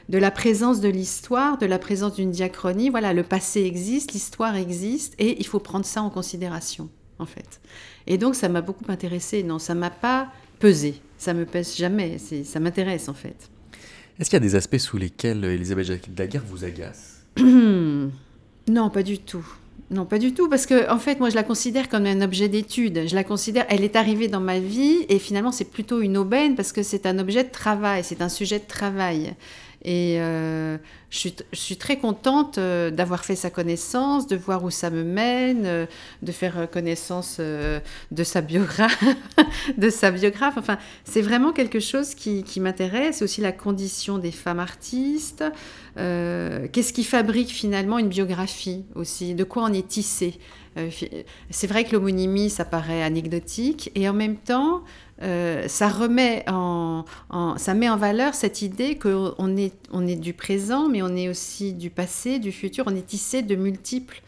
[0.10, 2.89] de la présence de l'histoire, de la présence d'une diachronie.
[2.89, 6.89] Voilà, le passé existe, l'histoire existe, et il faut prendre ça en considération,
[7.20, 7.62] en fait.
[8.08, 10.30] Et donc, ça m'a beaucoup intéressé Non, ça m'a pas
[10.60, 13.49] pesé ça me pèse jamais, ça m'intéresse en fait.
[14.20, 17.24] Est-ce qu'il y a des aspects sous lesquels Elisabeth Jacques de la Guerre vous agace?
[18.68, 19.45] Non, pas du tout.
[19.92, 22.50] Non, pas du tout, parce que en fait, moi, je la considère comme un objet
[22.50, 23.08] d'étude.
[23.08, 26.56] Je la considère, elle est arrivée dans ma vie, et finalement, c'est plutôt une aubaine
[26.56, 29.36] parce que c'est un objet de travail, c'est un sujet de travail.
[29.84, 30.78] Et euh,
[31.10, 35.66] je, suis, très contente euh, d'avoir fait sa connaissance, de voir où ça me mène,
[35.66, 35.86] euh,
[36.22, 37.40] de faire connaissance
[38.12, 38.98] de sa biographe.
[40.58, 43.22] Enfin, c'est vraiment quelque chose qui, qui m'intéresse.
[43.22, 45.44] aussi la condition des femmes artistes.
[45.96, 49.34] Qu'est-ce qui fabrique finalement une biographie aussi?
[49.34, 50.40] De quoi on est tissé?
[51.50, 53.92] C'est vrai que l'homonymie, ça paraît anecdotique.
[53.96, 54.84] Et en même temps,
[55.22, 57.05] euh, ça remet en,
[57.57, 61.30] ça met en valeur cette idée qu'on est, on est du présent, mais on est
[61.30, 62.86] aussi du passé, du futur.
[62.88, 64.22] On est tissé de multiples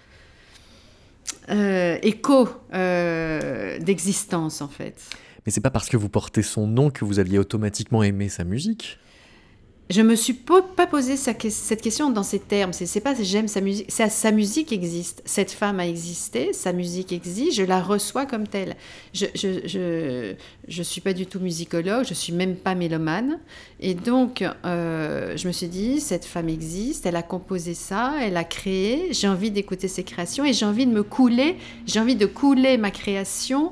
[1.50, 5.10] euh, échos euh, d'existence, en fait.
[5.46, 8.44] Mais c'est pas parce que vous portez son nom que vous aviez automatiquement aimé sa
[8.44, 9.00] musique
[9.90, 12.74] je me suis pas posé cette question dans ces termes.
[12.74, 13.90] C'est pas j'aime sa musique.
[13.90, 15.22] Sa, musique existe.
[15.24, 16.52] Cette femme a existé.
[16.52, 17.54] Sa musique existe.
[17.54, 18.76] Je la reçois comme telle.
[19.14, 20.36] Je je,
[20.68, 22.06] je, suis pas du tout musicologue.
[22.06, 23.40] Je suis même pas mélomane.
[23.80, 27.06] Et donc euh, je me suis dit cette femme existe.
[27.06, 28.16] Elle a composé ça.
[28.22, 29.14] Elle a créé.
[29.14, 31.56] J'ai envie d'écouter ses créations et j'ai envie de me couler.
[31.86, 33.72] J'ai envie de couler ma création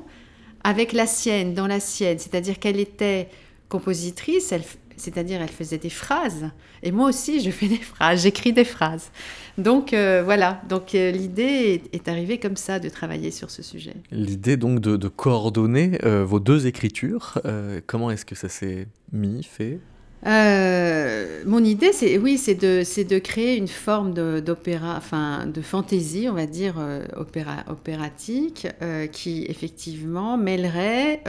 [0.64, 2.18] avec la sienne, dans la sienne.
[2.18, 3.28] C'est-à-dire qu'elle était
[3.68, 4.50] compositrice.
[4.50, 4.64] Elle
[4.96, 6.50] c'est-à-dire elle faisait des phrases.
[6.82, 9.10] Et moi aussi, je fais des phrases, j'écris des phrases.
[9.58, 13.94] Donc euh, voilà, donc euh, l'idée est, arrivée comme ça de travailler sur ce sujet.
[14.10, 17.38] L'idée donc de, coordonner euh, vos deux écritures,
[17.86, 19.78] comment est-ce que ça s'est mis, fait?
[20.24, 26.32] Euh, mon idée, c'est oui, c'est de, créer une forme d'opéra, enfin de fantaisie, on
[26.32, 31.22] va dire euh, opéra, opératique, euh, qui effectivement mêlerait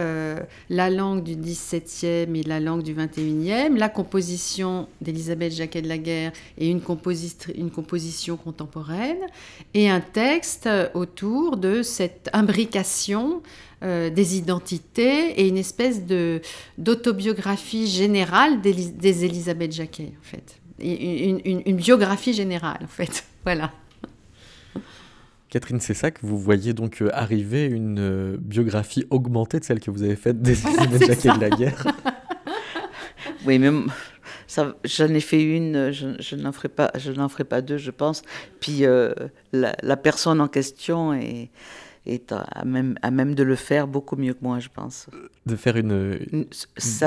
[0.69, 5.97] la langue du XVIIe et la langue du XXIe, la composition d'Elisabeth Jacquet de la
[5.97, 9.17] Guerre et une composition contemporaine,
[9.73, 13.41] et un texte autour de cette imbrication
[13.84, 16.41] euh, des identités et une espèce de
[16.80, 20.59] d'autobiographie générale des, Elisabeth Jacquet, en fait.
[20.80, 23.23] Une, une, biographie générale, en fait.
[23.43, 23.71] Voilà.
[25.49, 30.01] Catherine que vous voyez donc euh, arriver une euh, biographie augmentée de celle que vous
[30.01, 31.86] avez faite d'Elisabeth Jacquet de la guerre?
[33.45, 33.69] oui, mais
[34.86, 38.23] j'en ai fait une, je, n'en ferai pas, je n'en ferai pas deux, je pense.
[38.59, 41.49] Puis la, la, personne en question est
[42.08, 45.08] est à même, à même de le faire beaucoup mieux que moi, je pense.
[45.45, 46.20] De faire une,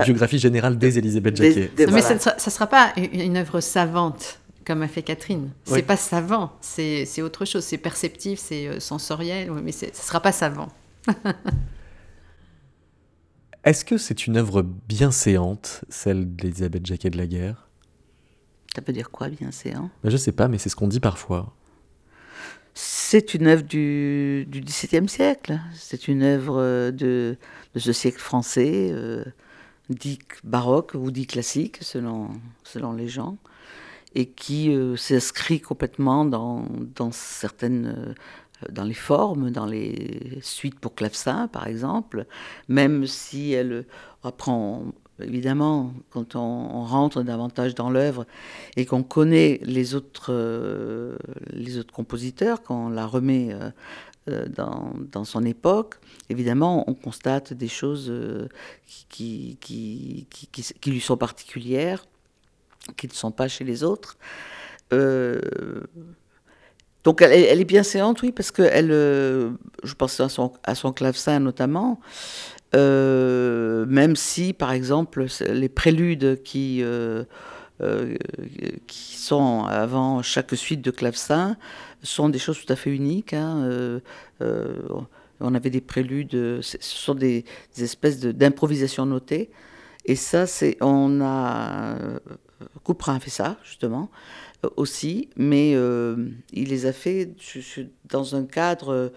[0.05, 1.71] biographie générale des Elisabeth Jacquet.
[1.91, 5.51] Mais ça ne sera, pas une, œuvre savante comme a fait Catherine.
[5.65, 7.65] C'est n'est pas savant, c'est autre chose.
[7.65, 10.69] C'est perceptif, c'est euh, sensoriel, mais ce ne sera pas savant.
[13.65, 17.69] Est-ce que c'est une œuvre bien séante, celle d'Elisabeth Jacquet de la guerre?
[18.75, 21.01] Ça veut dire quoi, bien séant ben, Je sais pas, mais c'est ce qu'on dit
[21.01, 21.55] parfois.
[22.75, 25.61] C'est une œuvre du, XVIIe siècle.
[25.75, 27.37] C'est une œuvre de,
[27.77, 29.25] ce siècle français, euh,
[29.89, 32.29] dit baroque ou dit classique, selon,
[32.63, 33.37] selon les gens,
[34.15, 37.87] et qui euh, s'inscrit complètement dans, dans certaines.
[37.87, 38.15] Euh,
[38.71, 42.27] dans les formes, dans les suites pour clavecin, par exemple,
[42.69, 43.87] même si elle
[44.23, 44.85] apprend
[45.23, 48.27] évidemment, quand on, rentre davantage dans l'œuvre
[48.77, 51.17] et qu'on connaît les autres, euh,
[51.53, 53.71] les autres compositeurs, qu'on la remet euh,
[54.29, 55.97] euh, dans, dans, son époque,
[56.29, 58.13] évidemment, on constate des choses
[59.09, 62.05] qui, qui, qui, qui, lui sont particulières,
[62.97, 64.17] qui ne sont pas chez les autres.
[67.05, 70.75] donc elle, elle, est bien séante, oui, parce que elle, je pense à son, à
[70.75, 72.01] son clavecin notamment,
[72.75, 77.25] euh, même si, par exemple, les préludes qui, euh,
[77.81, 78.17] euh,
[78.87, 81.57] qui sont avant chaque suite de clavecin
[82.03, 83.33] sont des choses tout à fait uniques.
[83.33, 84.01] Hein,
[85.41, 87.45] On avait des préludes, ce sont des,
[87.79, 89.51] espèces d'improvisation notées.
[90.07, 91.97] Et ça, c'est, on a,
[92.85, 94.11] Couperin a fait ça, justement,
[94.77, 97.35] aussi, mais il les a fait
[98.09, 99.13] dans un cadre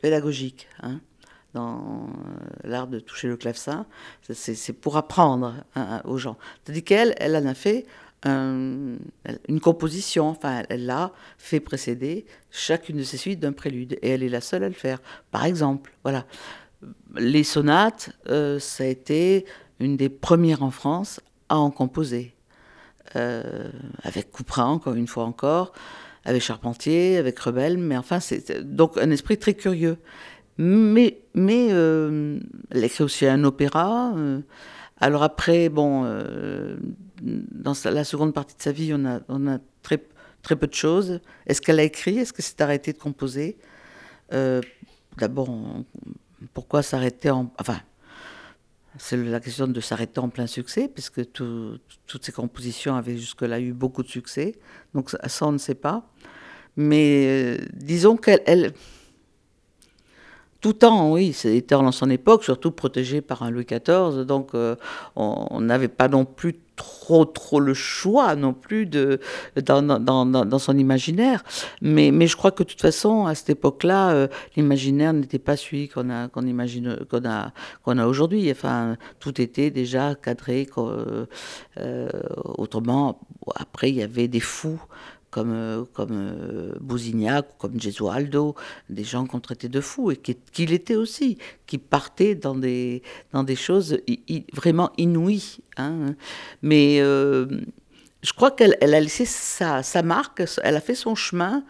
[0.00, 0.68] pédagogique.
[0.82, 1.00] Hein
[1.56, 3.86] dans euh, l'art de toucher le clavecin.
[4.30, 6.36] C'est pour apprendre hein, aux gens.
[6.64, 7.86] Tandis qu'elle, elle en a fait
[8.24, 14.22] une composition, enfin, elle l'a fait précéder chacune de ses suites d'un prélude, et elle
[14.24, 15.00] est la seule à le faire.
[15.30, 16.24] Par exemple, voilà.
[17.14, 19.46] Les sonates, euh, ça a été
[19.78, 22.34] une des premières en France à en composer.
[23.14, 23.70] Euh,
[24.02, 25.72] avec Couperin, encore une fois encore,
[26.24, 29.98] avec Charpentier, avec Rebelle, mais enfin, c'est donc un esprit très curieux.
[30.58, 32.38] Mais, mais euh,
[32.70, 34.14] elle écrit aussi un opéra.
[34.16, 34.40] Euh.
[35.00, 36.76] alors après, bon, euh,
[37.20, 39.98] dans la seconde partie de sa vie, on a, très,
[40.56, 41.20] peu de choses.
[41.46, 42.18] Est-ce qu'elle a écrit?
[42.18, 43.58] Est-ce que c'est arrêté de composer?
[44.30, 45.48] D'abord,
[46.54, 47.52] pourquoi s'arrêter en...
[47.58, 47.80] Enfin,
[48.98, 53.72] c'est la question de s'arrêter en plein succès, puisque toutes ces compositions avaient jusque-là eu
[53.72, 54.54] beaucoup de succès.
[54.94, 56.08] Donc ça, on ne sait pas.
[56.76, 58.72] Mais disons qu'elle
[60.60, 64.76] tout temps, oui, c'était en son époque, surtout protégé par un Louis XIV, donc euh,
[65.14, 69.18] on n'avait pas non plus trop trop le choix non plus de
[69.56, 71.42] dans, dans, dans, son imaginaire.
[71.80, 75.56] Mais, mais je crois que de toute façon à cette époque-là euh, l'imaginaire n'était pas
[75.56, 77.52] celui qu'on a qu'on imagine qu'on a
[77.82, 78.50] qu'on a aujourd'hui.
[78.50, 81.26] Enfin tout était déjà cadré euh,
[82.58, 83.20] autrement.
[83.54, 84.80] Après il y avait des fous
[85.36, 88.54] comme, euh, comme euh, Bousignac, comme Gesualdo,
[88.88, 93.02] des gens qu'on traitait de fous, et qu'il était aussi, qui partaient dans des,
[93.34, 93.98] dans des choses
[94.54, 95.58] vraiment inouïes.
[95.76, 96.14] Hein.
[96.62, 97.44] Mais euh,
[98.22, 101.64] je crois qu'elle elle a laissé sa, sa, marque, elle a fait son chemin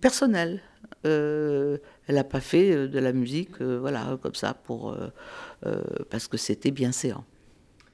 [0.00, 0.60] personnel.
[1.04, 4.96] elle n'a pas fait de la musique, voilà, comme ça, pour,
[6.10, 7.24] parce que c'était bien séant.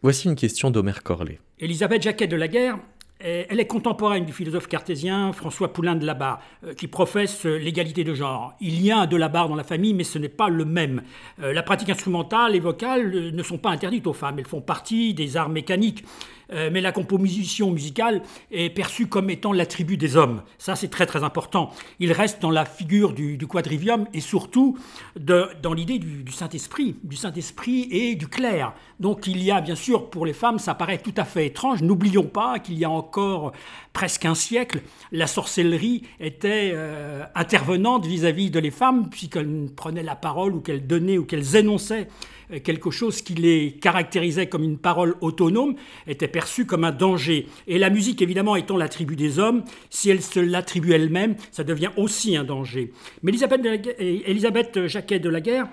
[0.00, 1.38] Voici une question d'Omer Corley.
[1.58, 2.78] Elisabeth Jacquet de la Guerre
[3.20, 8.14] elle est contemporaine du philosophe cartésien François Poulain de Labarre, euh, qui professe l'égalité de
[8.14, 8.54] genre.
[8.60, 11.02] Il y a un de Labarre dans la famille, mais ce n'est pas le même.
[11.42, 14.60] Euh, la pratique instrumentale et vocale euh, ne sont pas interdites aux femmes, elles font
[14.60, 16.04] partie des arts mécaniques.
[16.52, 20.42] Euh, mais la composition musicale est perçue comme étant l'attribut des hommes.
[20.56, 21.70] Ça, c'est très très important.
[22.00, 24.78] Il reste dans la figure du, quadrivium et surtout
[25.16, 28.74] dans l'idée du, Saint-Esprit, du Saint-Esprit et du clair.
[29.00, 31.82] Donc il y a bien sûr pour les femmes, ça paraît tout à fait étrange.
[31.82, 33.52] N'oublions pas qu'il y a encore
[33.92, 34.82] presque un siècle,
[35.12, 40.86] la sorcellerie était euh, intervenante vis-à-vis de les femmes, puisqu'elles prenaient la parole ou qu'elles
[40.86, 42.08] donnaient ou qu'elles énonçaient
[42.64, 45.74] quelque chose qui les caractérisait comme une parole autonome,
[46.06, 47.46] était perçu comme un danger.
[47.66, 51.90] Et la musique, évidemment, étant l'attribut des hommes, si elle se l'attribue elle-même, ça devient
[51.96, 52.92] aussi un danger.
[53.22, 55.68] Mais Elisabeth, Jacquet de la Guerre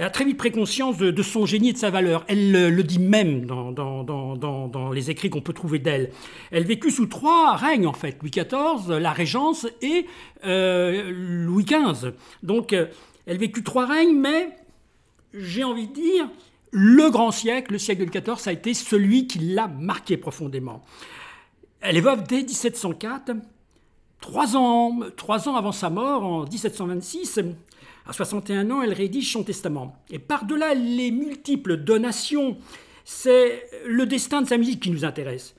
[0.00, 2.24] a très vite pris conscience de, son génie et de sa valeur.
[2.28, 6.10] Elle le, dit même dans, dans, les écrits qu'on peut trouver d'elle.
[6.50, 10.06] Elle vécut sous trois règnes, en fait, Louis XIV, la Régence et
[10.44, 12.12] euh, Louis XV.
[12.42, 12.86] Donc, euh,
[13.26, 14.48] elle vécut trois règnes, mais
[15.38, 16.28] j'ai envie de dire,
[16.70, 20.84] le grand siècle, le siècle de XIV, ça a été celui qui l'a marqué profondément.
[21.80, 23.32] Elle est veuve dès 1704,
[24.20, 27.40] trois ans, trois ans avant sa mort, en 1726.
[28.06, 29.96] À 61 ans, elle rédige son testament.
[30.10, 32.56] Et par-delà les multiples donations,
[33.04, 35.54] c'est le destin de sa musique qui nous intéresse.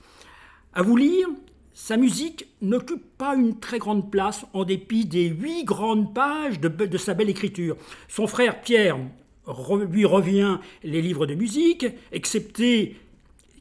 [0.73, 1.27] À vous lire,
[1.73, 6.67] sa musique n'occupe pas une très grande place en dépit des huit grandes pages de,
[6.67, 7.77] de sa belle écriture.
[8.07, 8.97] Son frère Pierre
[9.89, 12.97] lui revient les livres de musique, excepté,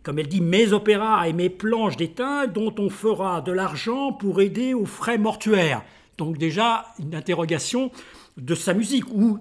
[0.02, 4.40] comme elle dit, mes opéras et mes planches d'étain, dont on fera de l'argent pour
[4.40, 5.84] aider aux frais mortuaires.
[6.18, 7.90] Donc déjà, une interrogation
[8.36, 9.38] de sa musique ou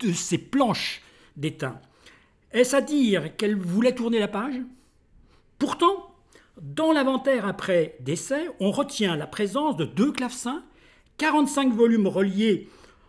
[0.00, 1.02] de ses planches
[1.36, 1.80] d'étain.
[2.52, 4.60] Est-ce à dire qu'elle voulait tourner la page?
[5.58, 6.14] Pourtant,
[6.60, 10.62] dans l'inventaire après décès, on retient la présence de deux clavecins,
[11.18, 12.68] 45 volumes reliés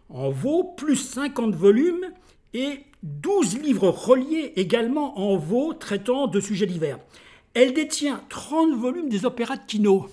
[0.10, 2.12] en veau, plus 50 volumes
[2.54, 7.00] et 12 livres reliés également en veau traitant de sujets divers.
[7.54, 10.08] Elle détient 30 volumes des opéras de Kino.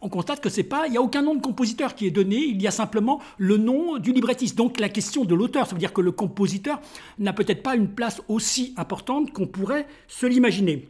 [0.00, 2.36] on constate que c'est pas, il n'y a aucun nom de compositeur qui est donné,
[2.36, 4.56] il y a simplement le nom du librettiste.
[4.56, 6.80] Donc la question de l'auteur, ça veut dire que le compositeur
[7.18, 10.88] n'a peut-être pas une place aussi importante qu'on pourrait se l'imaginer.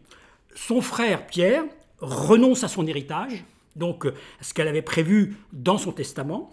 [0.54, 1.64] Son frère Pierre
[2.00, 3.44] renonce à son héritage,
[3.76, 4.06] donc
[4.40, 6.50] ce qu'elle avait prévu dans son testament.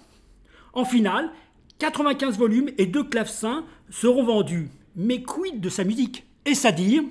[0.74, 1.32] En finale,
[1.80, 4.70] 95 volumes et deux clavecins seront vendus.
[4.96, 6.26] Mais quid de sa musique?
[6.46, 7.04] Est-ce à dire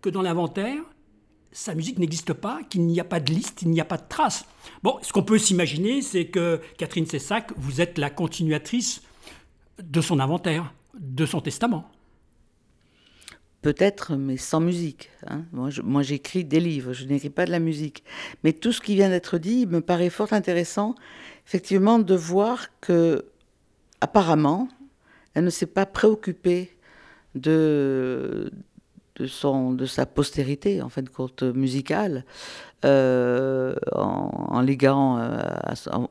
[0.00, 0.82] que dans l'inventaire,
[1.52, 4.08] sa musique n'existe pas, qu'il n'y a pas de liste, il n'y a pas de
[4.08, 4.44] trace?
[4.82, 9.02] Bon, ce qu'on peut s'imaginer, c'est que Catherine Cessac, vous êtes la continuatrice
[9.82, 11.90] De son inventaire, de son testament.
[13.62, 15.10] Peut-être, mais sans musique.
[15.26, 15.44] Hein.
[15.52, 18.04] Moi, j'écris des livres, je n'écris pas de la musique.
[18.42, 20.94] Mais tout ce qui vient d'être dit me paraît fort intéressant,
[21.46, 23.26] effectivement, de voir que,
[24.00, 24.68] apparemment,
[25.40, 26.70] elle ne s'est pas préoccupée
[27.34, 28.52] de,
[29.26, 32.26] son, de sa postérité, en fin de compte, musicale,
[32.84, 35.40] euh, en, léguant euh,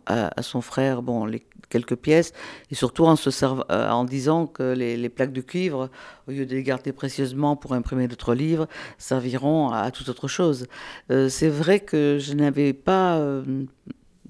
[0.08, 1.30] à, son frère bon,
[1.70, 2.34] quelques pièces,
[2.72, 5.92] et surtout en, se euh, en disant que les, plaques de cuivre,
[6.28, 8.68] au lieu de les garder précieusement pour imprimer d'autres livres,
[8.98, 10.66] serviront à, toute autre chose.
[11.08, 13.22] C'est vrai que je n'avais pas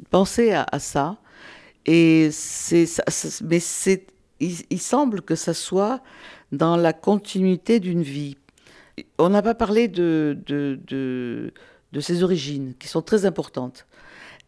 [0.09, 1.19] pensé à, ça,
[1.85, 2.85] et c'est,
[3.45, 4.05] mais c'est,
[4.39, 6.01] il, semble que ça soit
[6.51, 8.37] dans la continuité d'une vie.
[9.17, 11.53] On n'a pas parlé de, de, de,
[11.91, 13.85] de, ses origines, qui sont très importantes.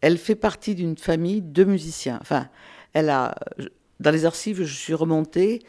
[0.00, 2.18] Elle fait partie d'une famille de musiciens.
[2.20, 2.48] Enfin,
[2.92, 3.34] elle a,
[4.00, 5.62] dans les archives, je suis remontée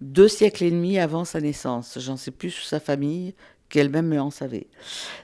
[0.00, 1.98] deux siècles et demi avant sa naissance.
[2.00, 3.34] J'en sais plus sur sa famille
[3.68, 4.68] qu'elle-même en savait.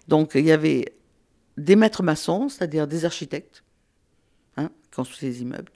[0.08, 0.94] Donc, il y avait
[1.56, 3.64] des maîtres maçons, c'est-à-dire des architectes,
[4.56, 5.72] hein, qui construisaient des immeubles,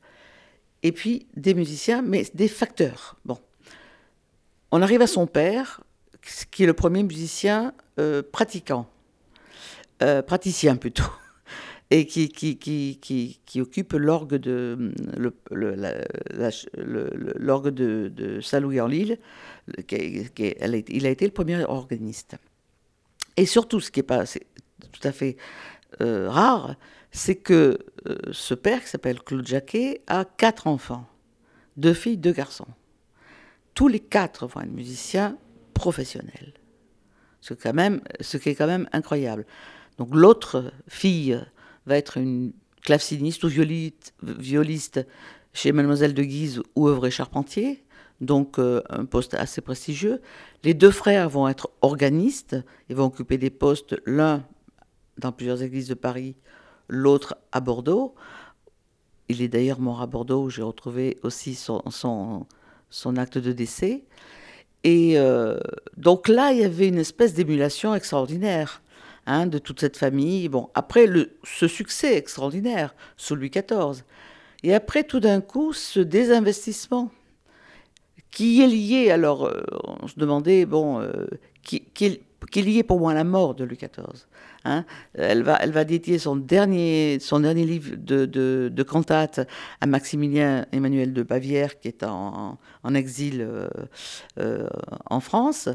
[0.83, 3.17] et puis des musiciens, mais des facteurs.
[3.25, 3.39] Bon.
[4.71, 5.83] On arrive à son père,
[6.51, 8.89] qui est le premier musicien euh, pratiquant,
[10.03, 11.11] euh, praticien plutôt,
[11.91, 14.93] et qui, occupe l'orgue de,
[15.51, 19.19] l'orgue de, de Saint-Louis en Lille.
[19.91, 22.37] il a été le premier organiste.
[23.37, 25.37] Et surtout, ce qui n'est pas tout à fait
[26.01, 26.77] euh, rare,
[27.11, 27.79] c'est que
[28.33, 31.07] ce père, qui s'appelle Claude Jacquet, a quatre enfants,
[31.77, 32.69] deux filles, deux garçons
[33.79, 35.39] tous les quatre vont être musiciens
[35.73, 36.53] professionnels.
[37.41, 39.47] Ce, qui est quand même incroyable.
[39.99, 41.41] Donc l'autre fille
[41.87, 42.53] va être une
[42.83, 45.07] claveciniste ou violiste, violiste
[45.53, 47.85] chez Mademoiselle de Guise ou œuvre Charpentier,
[48.21, 50.23] donc euh, un poste assez prestigieux.
[50.65, 52.57] Les deux frères vont être organistes,
[52.89, 54.45] ils vont occuper des postes, l'un
[55.19, 56.35] dans plusieurs églises de Paris,
[56.89, 58.15] l'autre à Bordeaux.
[59.29, 61.87] Il est d'ailleurs mort à Bordeaux, où j'ai retrouvé aussi son,
[63.17, 64.05] acte de décès.
[64.85, 65.59] Et euh,
[65.97, 68.83] donc là, il y avait une espèce d'émulation extraordinaire
[69.27, 70.49] hein, de toute cette famille.
[70.49, 74.05] Bon, après le, ce succès extraordinaire sous Louis XIV.
[74.63, 77.11] Et après, tout d'un coup, ce désinvestissement
[78.31, 79.63] qui est lié, alors euh,
[80.03, 81.27] on se demandait, bon, euh,
[81.63, 84.27] qui, qui, est, lié pour moi à la mort de Louis XIV.
[84.69, 84.85] Hein.
[85.15, 89.41] Elle, va, dédier son dernier, son dernier livre de, de, de cantate
[89.81, 93.69] à Maximilien Emmanuel de Bavière, qui est en, en exil euh,
[94.39, 94.69] euh,
[95.07, 95.69] en France,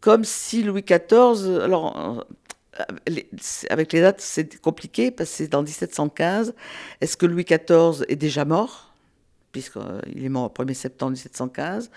[0.00, 2.24] comme si Louis XIV, alors
[3.08, 3.20] euh,
[3.70, 6.54] avec les dates c'est compliqué parce que c'est dans 1715,
[7.00, 8.92] est-ce que Louis XIV est déjà mort,
[9.52, 11.90] puisqu'il est mort au 1er septembre 1715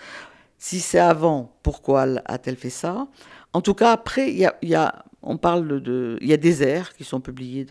[0.62, 3.08] si c'est avant, pourquoi a-t-elle fait ça?
[3.52, 6.94] En tout cas, après, il y a, on parle de, il y a des airs
[6.94, 7.66] qui sont publiés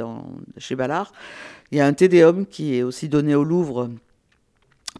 [0.58, 1.12] chez Ballard.
[1.72, 3.90] Il y a un Tédéum qui est aussi donné au Louvre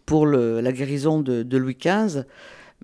[0.06, 2.24] pour la guérison de, Louis XV,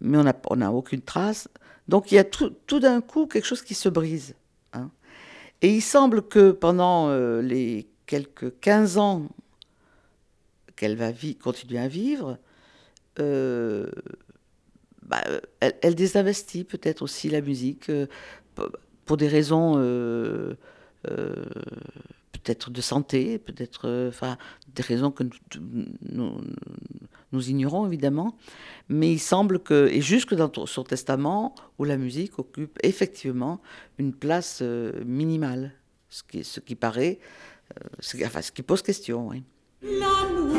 [0.01, 1.49] mais on n'a aucune trace.
[1.89, 4.35] Donc il y a tout, tout d'un coup quelque chose qui se brise.
[4.75, 4.91] Hein.
[5.63, 9.23] Et il semble que pendant euh, les quelques 15 ans
[10.77, 11.11] qu'elle va
[11.43, 12.39] continuer à vivre,
[13.19, 13.91] euh,
[15.09, 15.23] bah,
[15.61, 17.89] elle, elle, désinvestit peut-être aussi la musique.
[17.91, 18.07] Euh,
[19.09, 20.55] pour des raisons euh,
[21.11, 21.45] euh,
[22.33, 24.37] peut-être de santé, peut-être euh, enfin
[24.75, 25.25] des raisons que
[27.33, 28.37] nous, ignorons évidemment,
[28.89, 33.61] mais il semble que, et jusque dans son testament, où la musique occupe effectivement
[33.99, 34.63] une place
[35.05, 35.73] minimale,
[36.11, 36.23] ce
[36.61, 37.19] qui, paraît,
[38.01, 39.31] ce, qui pose question.
[39.83, 40.55] L'amour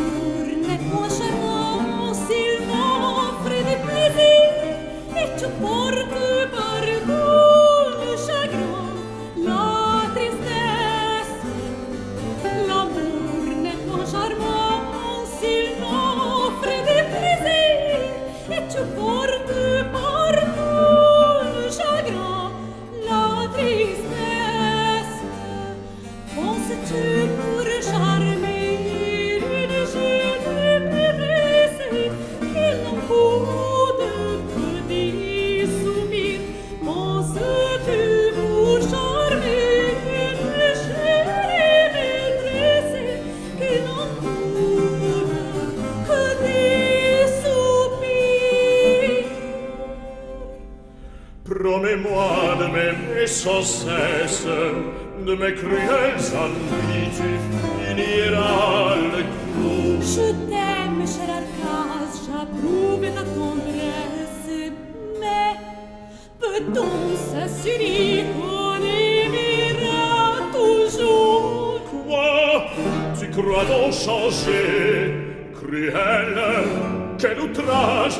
[0.45, 1.58] n'est point charmant
[53.43, 54.45] sans cesse
[55.25, 57.47] de mes cruels habitudes
[57.79, 59.23] finira le
[59.53, 60.01] coup.
[60.01, 64.73] Je t'aime, cher Arcas, j'approuve ta tendresse,
[65.21, 65.55] mais
[66.41, 72.65] peut-on s'assurer qu'on aimera toujours Quoi
[73.17, 75.13] Tu crois donc changer
[75.53, 76.35] Cruel,
[77.17, 78.19] quel outrage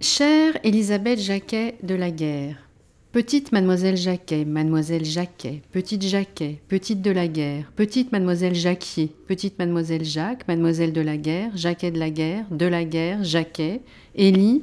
[0.00, 2.56] Chère Élisabeth Jacquet de la Guerre,
[3.12, 9.58] Petite Mademoiselle Jacquet, Mademoiselle Jacquet, Petite Jacquet, Petite de la Guerre, Petite Mademoiselle Jacquier, Petite
[9.58, 13.80] Mademoiselle Jacques, Mademoiselle de la Guerre, Jacquet de la Guerre, de la Guerre, Jacquet,
[14.14, 14.62] Élie,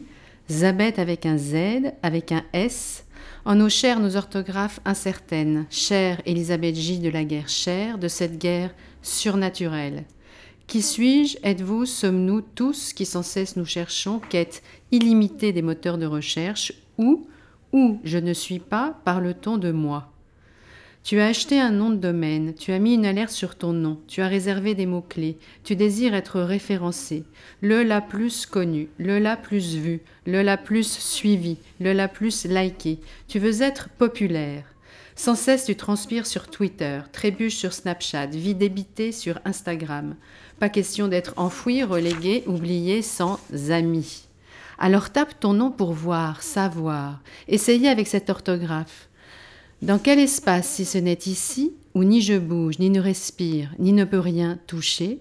[0.49, 1.55] Zabeth avec un Z,
[2.03, 3.05] avec un S,
[3.45, 8.37] en nos chères nos orthographes incertaines, chère Élisabeth J de la Guerre, chère de cette
[8.37, 8.73] guerre
[9.05, 10.03] surnaturelle.
[10.67, 11.37] Qui suis-je?
[11.43, 11.85] Êtes-vous?
[11.85, 16.73] Sommes-nous tous qui sans cesse nous cherchons Quête illimitée des moteurs de recherche?
[16.97, 17.27] Ou
[17.71, 20.11] Ou je ne suis pas Parle-t-on de moi?
[21.03, 23.99] Tu as acheté un nom de domaine, tu as mis une alerte sur ton nom,
[24.07, 27.25] tu as réservé des mots-clés, tu désires être référencé,
[27.61, 32.45] le la plus connu, le la plus vu, le la plus suivi, le la plus
[32.45, 32.97] liké,
[33.27, 34.63] tu veux être populaire.
[35.15, 40.15] Sans cesse, tu transpires sur Twitter, trébuches sur Snapchat, vis débité sur Instagram.
[40.59, 43.39] Pas question d'être enfoui, relégué, oublié, sans
[43.69, 44.23] amis.
[44.77, 47.21] Alors tape ton nom pour voir, savoir.
[47.47, 49.07] Essayez avec cette orthographe.
[49.81, 53.93] Dans quel espace, si ce n'est ici, où ni je bouge, ni ne respire, ni
[53.93, 55.19] ne peux rien toucher?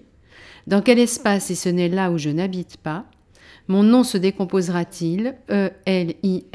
[0.67, 3.05] Dans quel espace, si ce n'est là où je n'habite pas?
[3.67, 5.35] Mon nom se décomposera-t-il?
[5.49, 6.47] E-L-I-S-A-B-E-T-H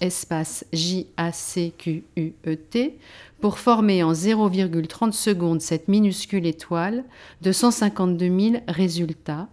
[0.00, 1.38] espace J-A-C-Q-U-E-T
[3.40, 7.04] pour former en 0,30 secondes cette minuscule étoile
[7.40, 9.48] de 152 000 résultats,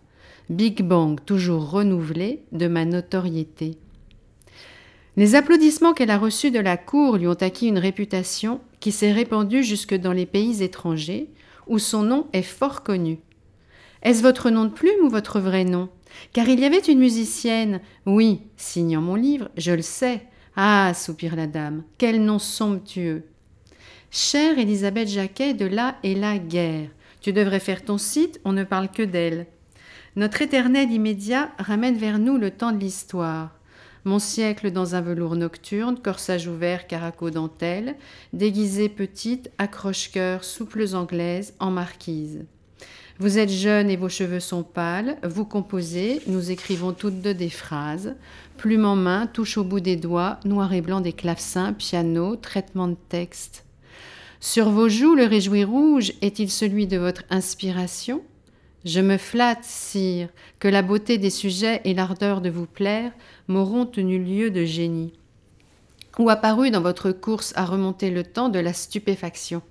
[0.50, 3.78] Big Bang toujours renouvelé de ma notoriété.
[5.18, 9.12] Les applaudissements qu'elle a reçus de la cour lui ont acquis une réputation qui s'est
[9.12, 11.30] répandue jusque dans les pays étrangers,
[11.68, 13.20] où son nom est fort connu.
[14.02, 15.90] Est-ce votre nom de plume ou votre vrai nom?
[16.32, 17.82] Car il y avait une musicienne.
[18.06, 20.26] Oui, signant mon livre, je le sais.
[20.56, 23.24] Ah, soupire la dame, quel nom somptueux.
[24.12, 26.90] Chère Élisabeth Jacquet de là et la guerre.
[27.22, 29.48] Tu devrais faire ton site, on ne parle que d'elle.
[30.16, 33.56] Notre éternel immédiat ramène vers nous le temps de l'histoire.
[34.06, 37.96] Mon siècle dans un velours nocturne, corsage ouvert, caraco dentelle,
[38.32, 42.46] déguisée petite, accroche-cœur, souples anglaises, en marquise.
[43.22, 47.50] Vous êtes jeune et vos cheveux sont pâles, vous composez, nous écrivons toutes deux des
[47.50, 48.16] phrases,
[48.56, 52.88] plume en main, touche au bout des doigts, noir et blanc des clavecins, piano, traitement
[52.88, 53.66] de texte.
[54.40, 58.22] Sur vos joues, le réjoui rouge est-il celui de votre inspiration?
[58.86, 63.12] Je me flatte, sire, que la beauté des sujets et l'ardeur de vous plaire
[63.50, 65.12] m'auront tenu lieu de génie.
[66.20, 69.62] Ou apparu dans votre course à remonter le temps de la stupéfaction.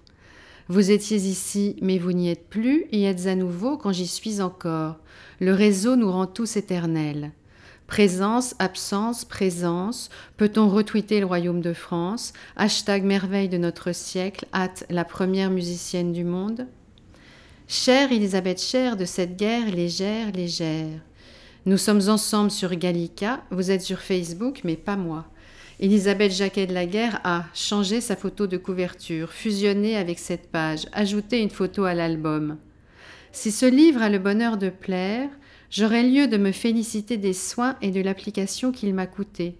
[0.70, 4.42] Vous étiez ici, mais vous n'y êtes plus, et êtes à nouveau quand j'y suis
[4.42, 4.96] encore.
[5.40, 7.32] Le réseau nous rend tous éternels.
[7.86, 10.10] Présence, absence, présence.
[10.36, 12.34] Peut-on retweeter le royaume de France?
[12.56, 16.66] Hashtag merveille de notre siècle, hâte la première musicienne du monde
[17.66, 21.00] Chère Elisabeth Chère de cette guerre légère, légère.
[21.64, 25.24] Nous sommes ensemble sur Gallica, vous êtes sur Facebook, mais pas moi.
[25.80, 30.86] Elisabeth Jacquet de la Guerre a changé sa photo de couverture, fusionné avec cette page,
[30.92, 32.56] ajouté une photo à l'album.
[33.30, 35.28] Si ce livre a le bonheur de plaire,
[35.70, 39.54] j'aurai lieu de me féliciter des soins et de l'application qu'il m'a coûté.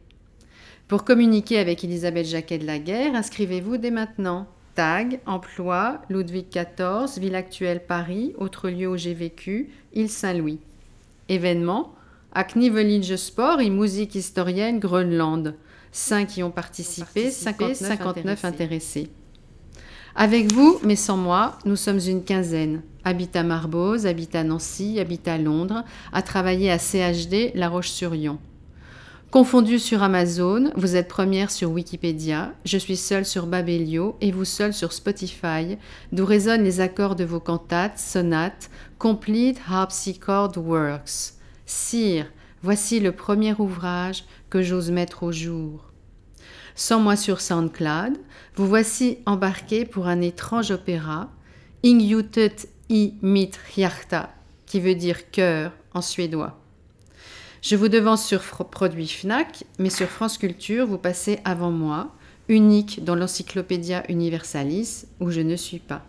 [0.88, 4.48] Pour communiquer avec Elisabeth Jacquet de la Guerre, inscrivez-vous dès maintenant.
[4.74, 10.58] Tag, emploi, Ludwig XIV, ville actuelle Paris, autre lieu où j'ai vécu, île Saint-Louis.
[11.28, 11.94] Événement,
[12.32, 15.54] Aknivelige Sport et musique historienne Groenland.
[15.93, 19.11] 5 y ont participé, 59, 59 intéressés.
[20.14, 22.82] Avec vous, mais sans moi, nous sommes une quinzaine.
[23.05, 28.39] Habitat Marbose, habitat Nancy, habitat Londres, à travailler à CHD La Roche-sur-Yon.
[29.30, 34.47] Confondu sur Amazon, vous êtes première sur Wikipédia, je suis seule sur Babelio et vous
[34.47, 35.76] seule sur Spotify,
[36.12, 41.34] d'où résonnent les accords de vos cantates, sonates, Complete Harpsichord Works.
[41.66, 42.24] Sire,
[42.62, 45.84] voici le premier ouvrage que j'ose mettre au jour.
[46.74, 48.18] Sans moi sur SoundCloud,
[48.55, 51.30] vous voici embarqué pour un étrange opéra,
[51.84, 52.57] Ingjutet
[52.88, 54.34] i mitt hjärta,
[54.66, 56.59] qui veut dire cœur en suédois.
[57.62, 62.14] Je vous devance sur Produit FNAC, mais sur France Culture, vous passez avant moi,
[62.49, 66.05] unique dans l'Encyclopédia Universalis, où je ne suis pas.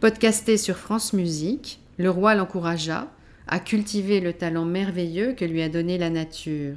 [0.00, 3.08] Podcasté sur France Musique, le roi l'encouragea
[3.48, 6.76] à cultiver le talent merveilleux que lui a donné la nature.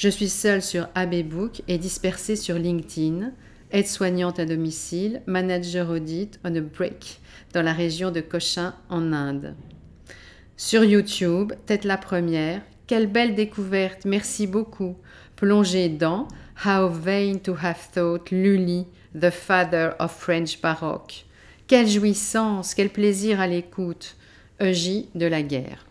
[0.00, 3.32] Je suis seule sur AB Book et dispersée sur LinkedIn,
[3.70, 7.20] aide-soignante à domicile, manager audit on a break
[7.52, 9.54] dans la région de Cochin en Inde.
[10.56, 14.96] Sur YouTube, tête la première, quelle belle découverte, merci beaucoup.
[15.36, 16.28] Plongez dans
[16.64, 21.26] How vain to have thought Lully, the father of French baroque.
[21.66, 24.16] Quelle jouissance, quel plaisir à l'écoute.
[24.62, 25.84] Eugie de la guerre.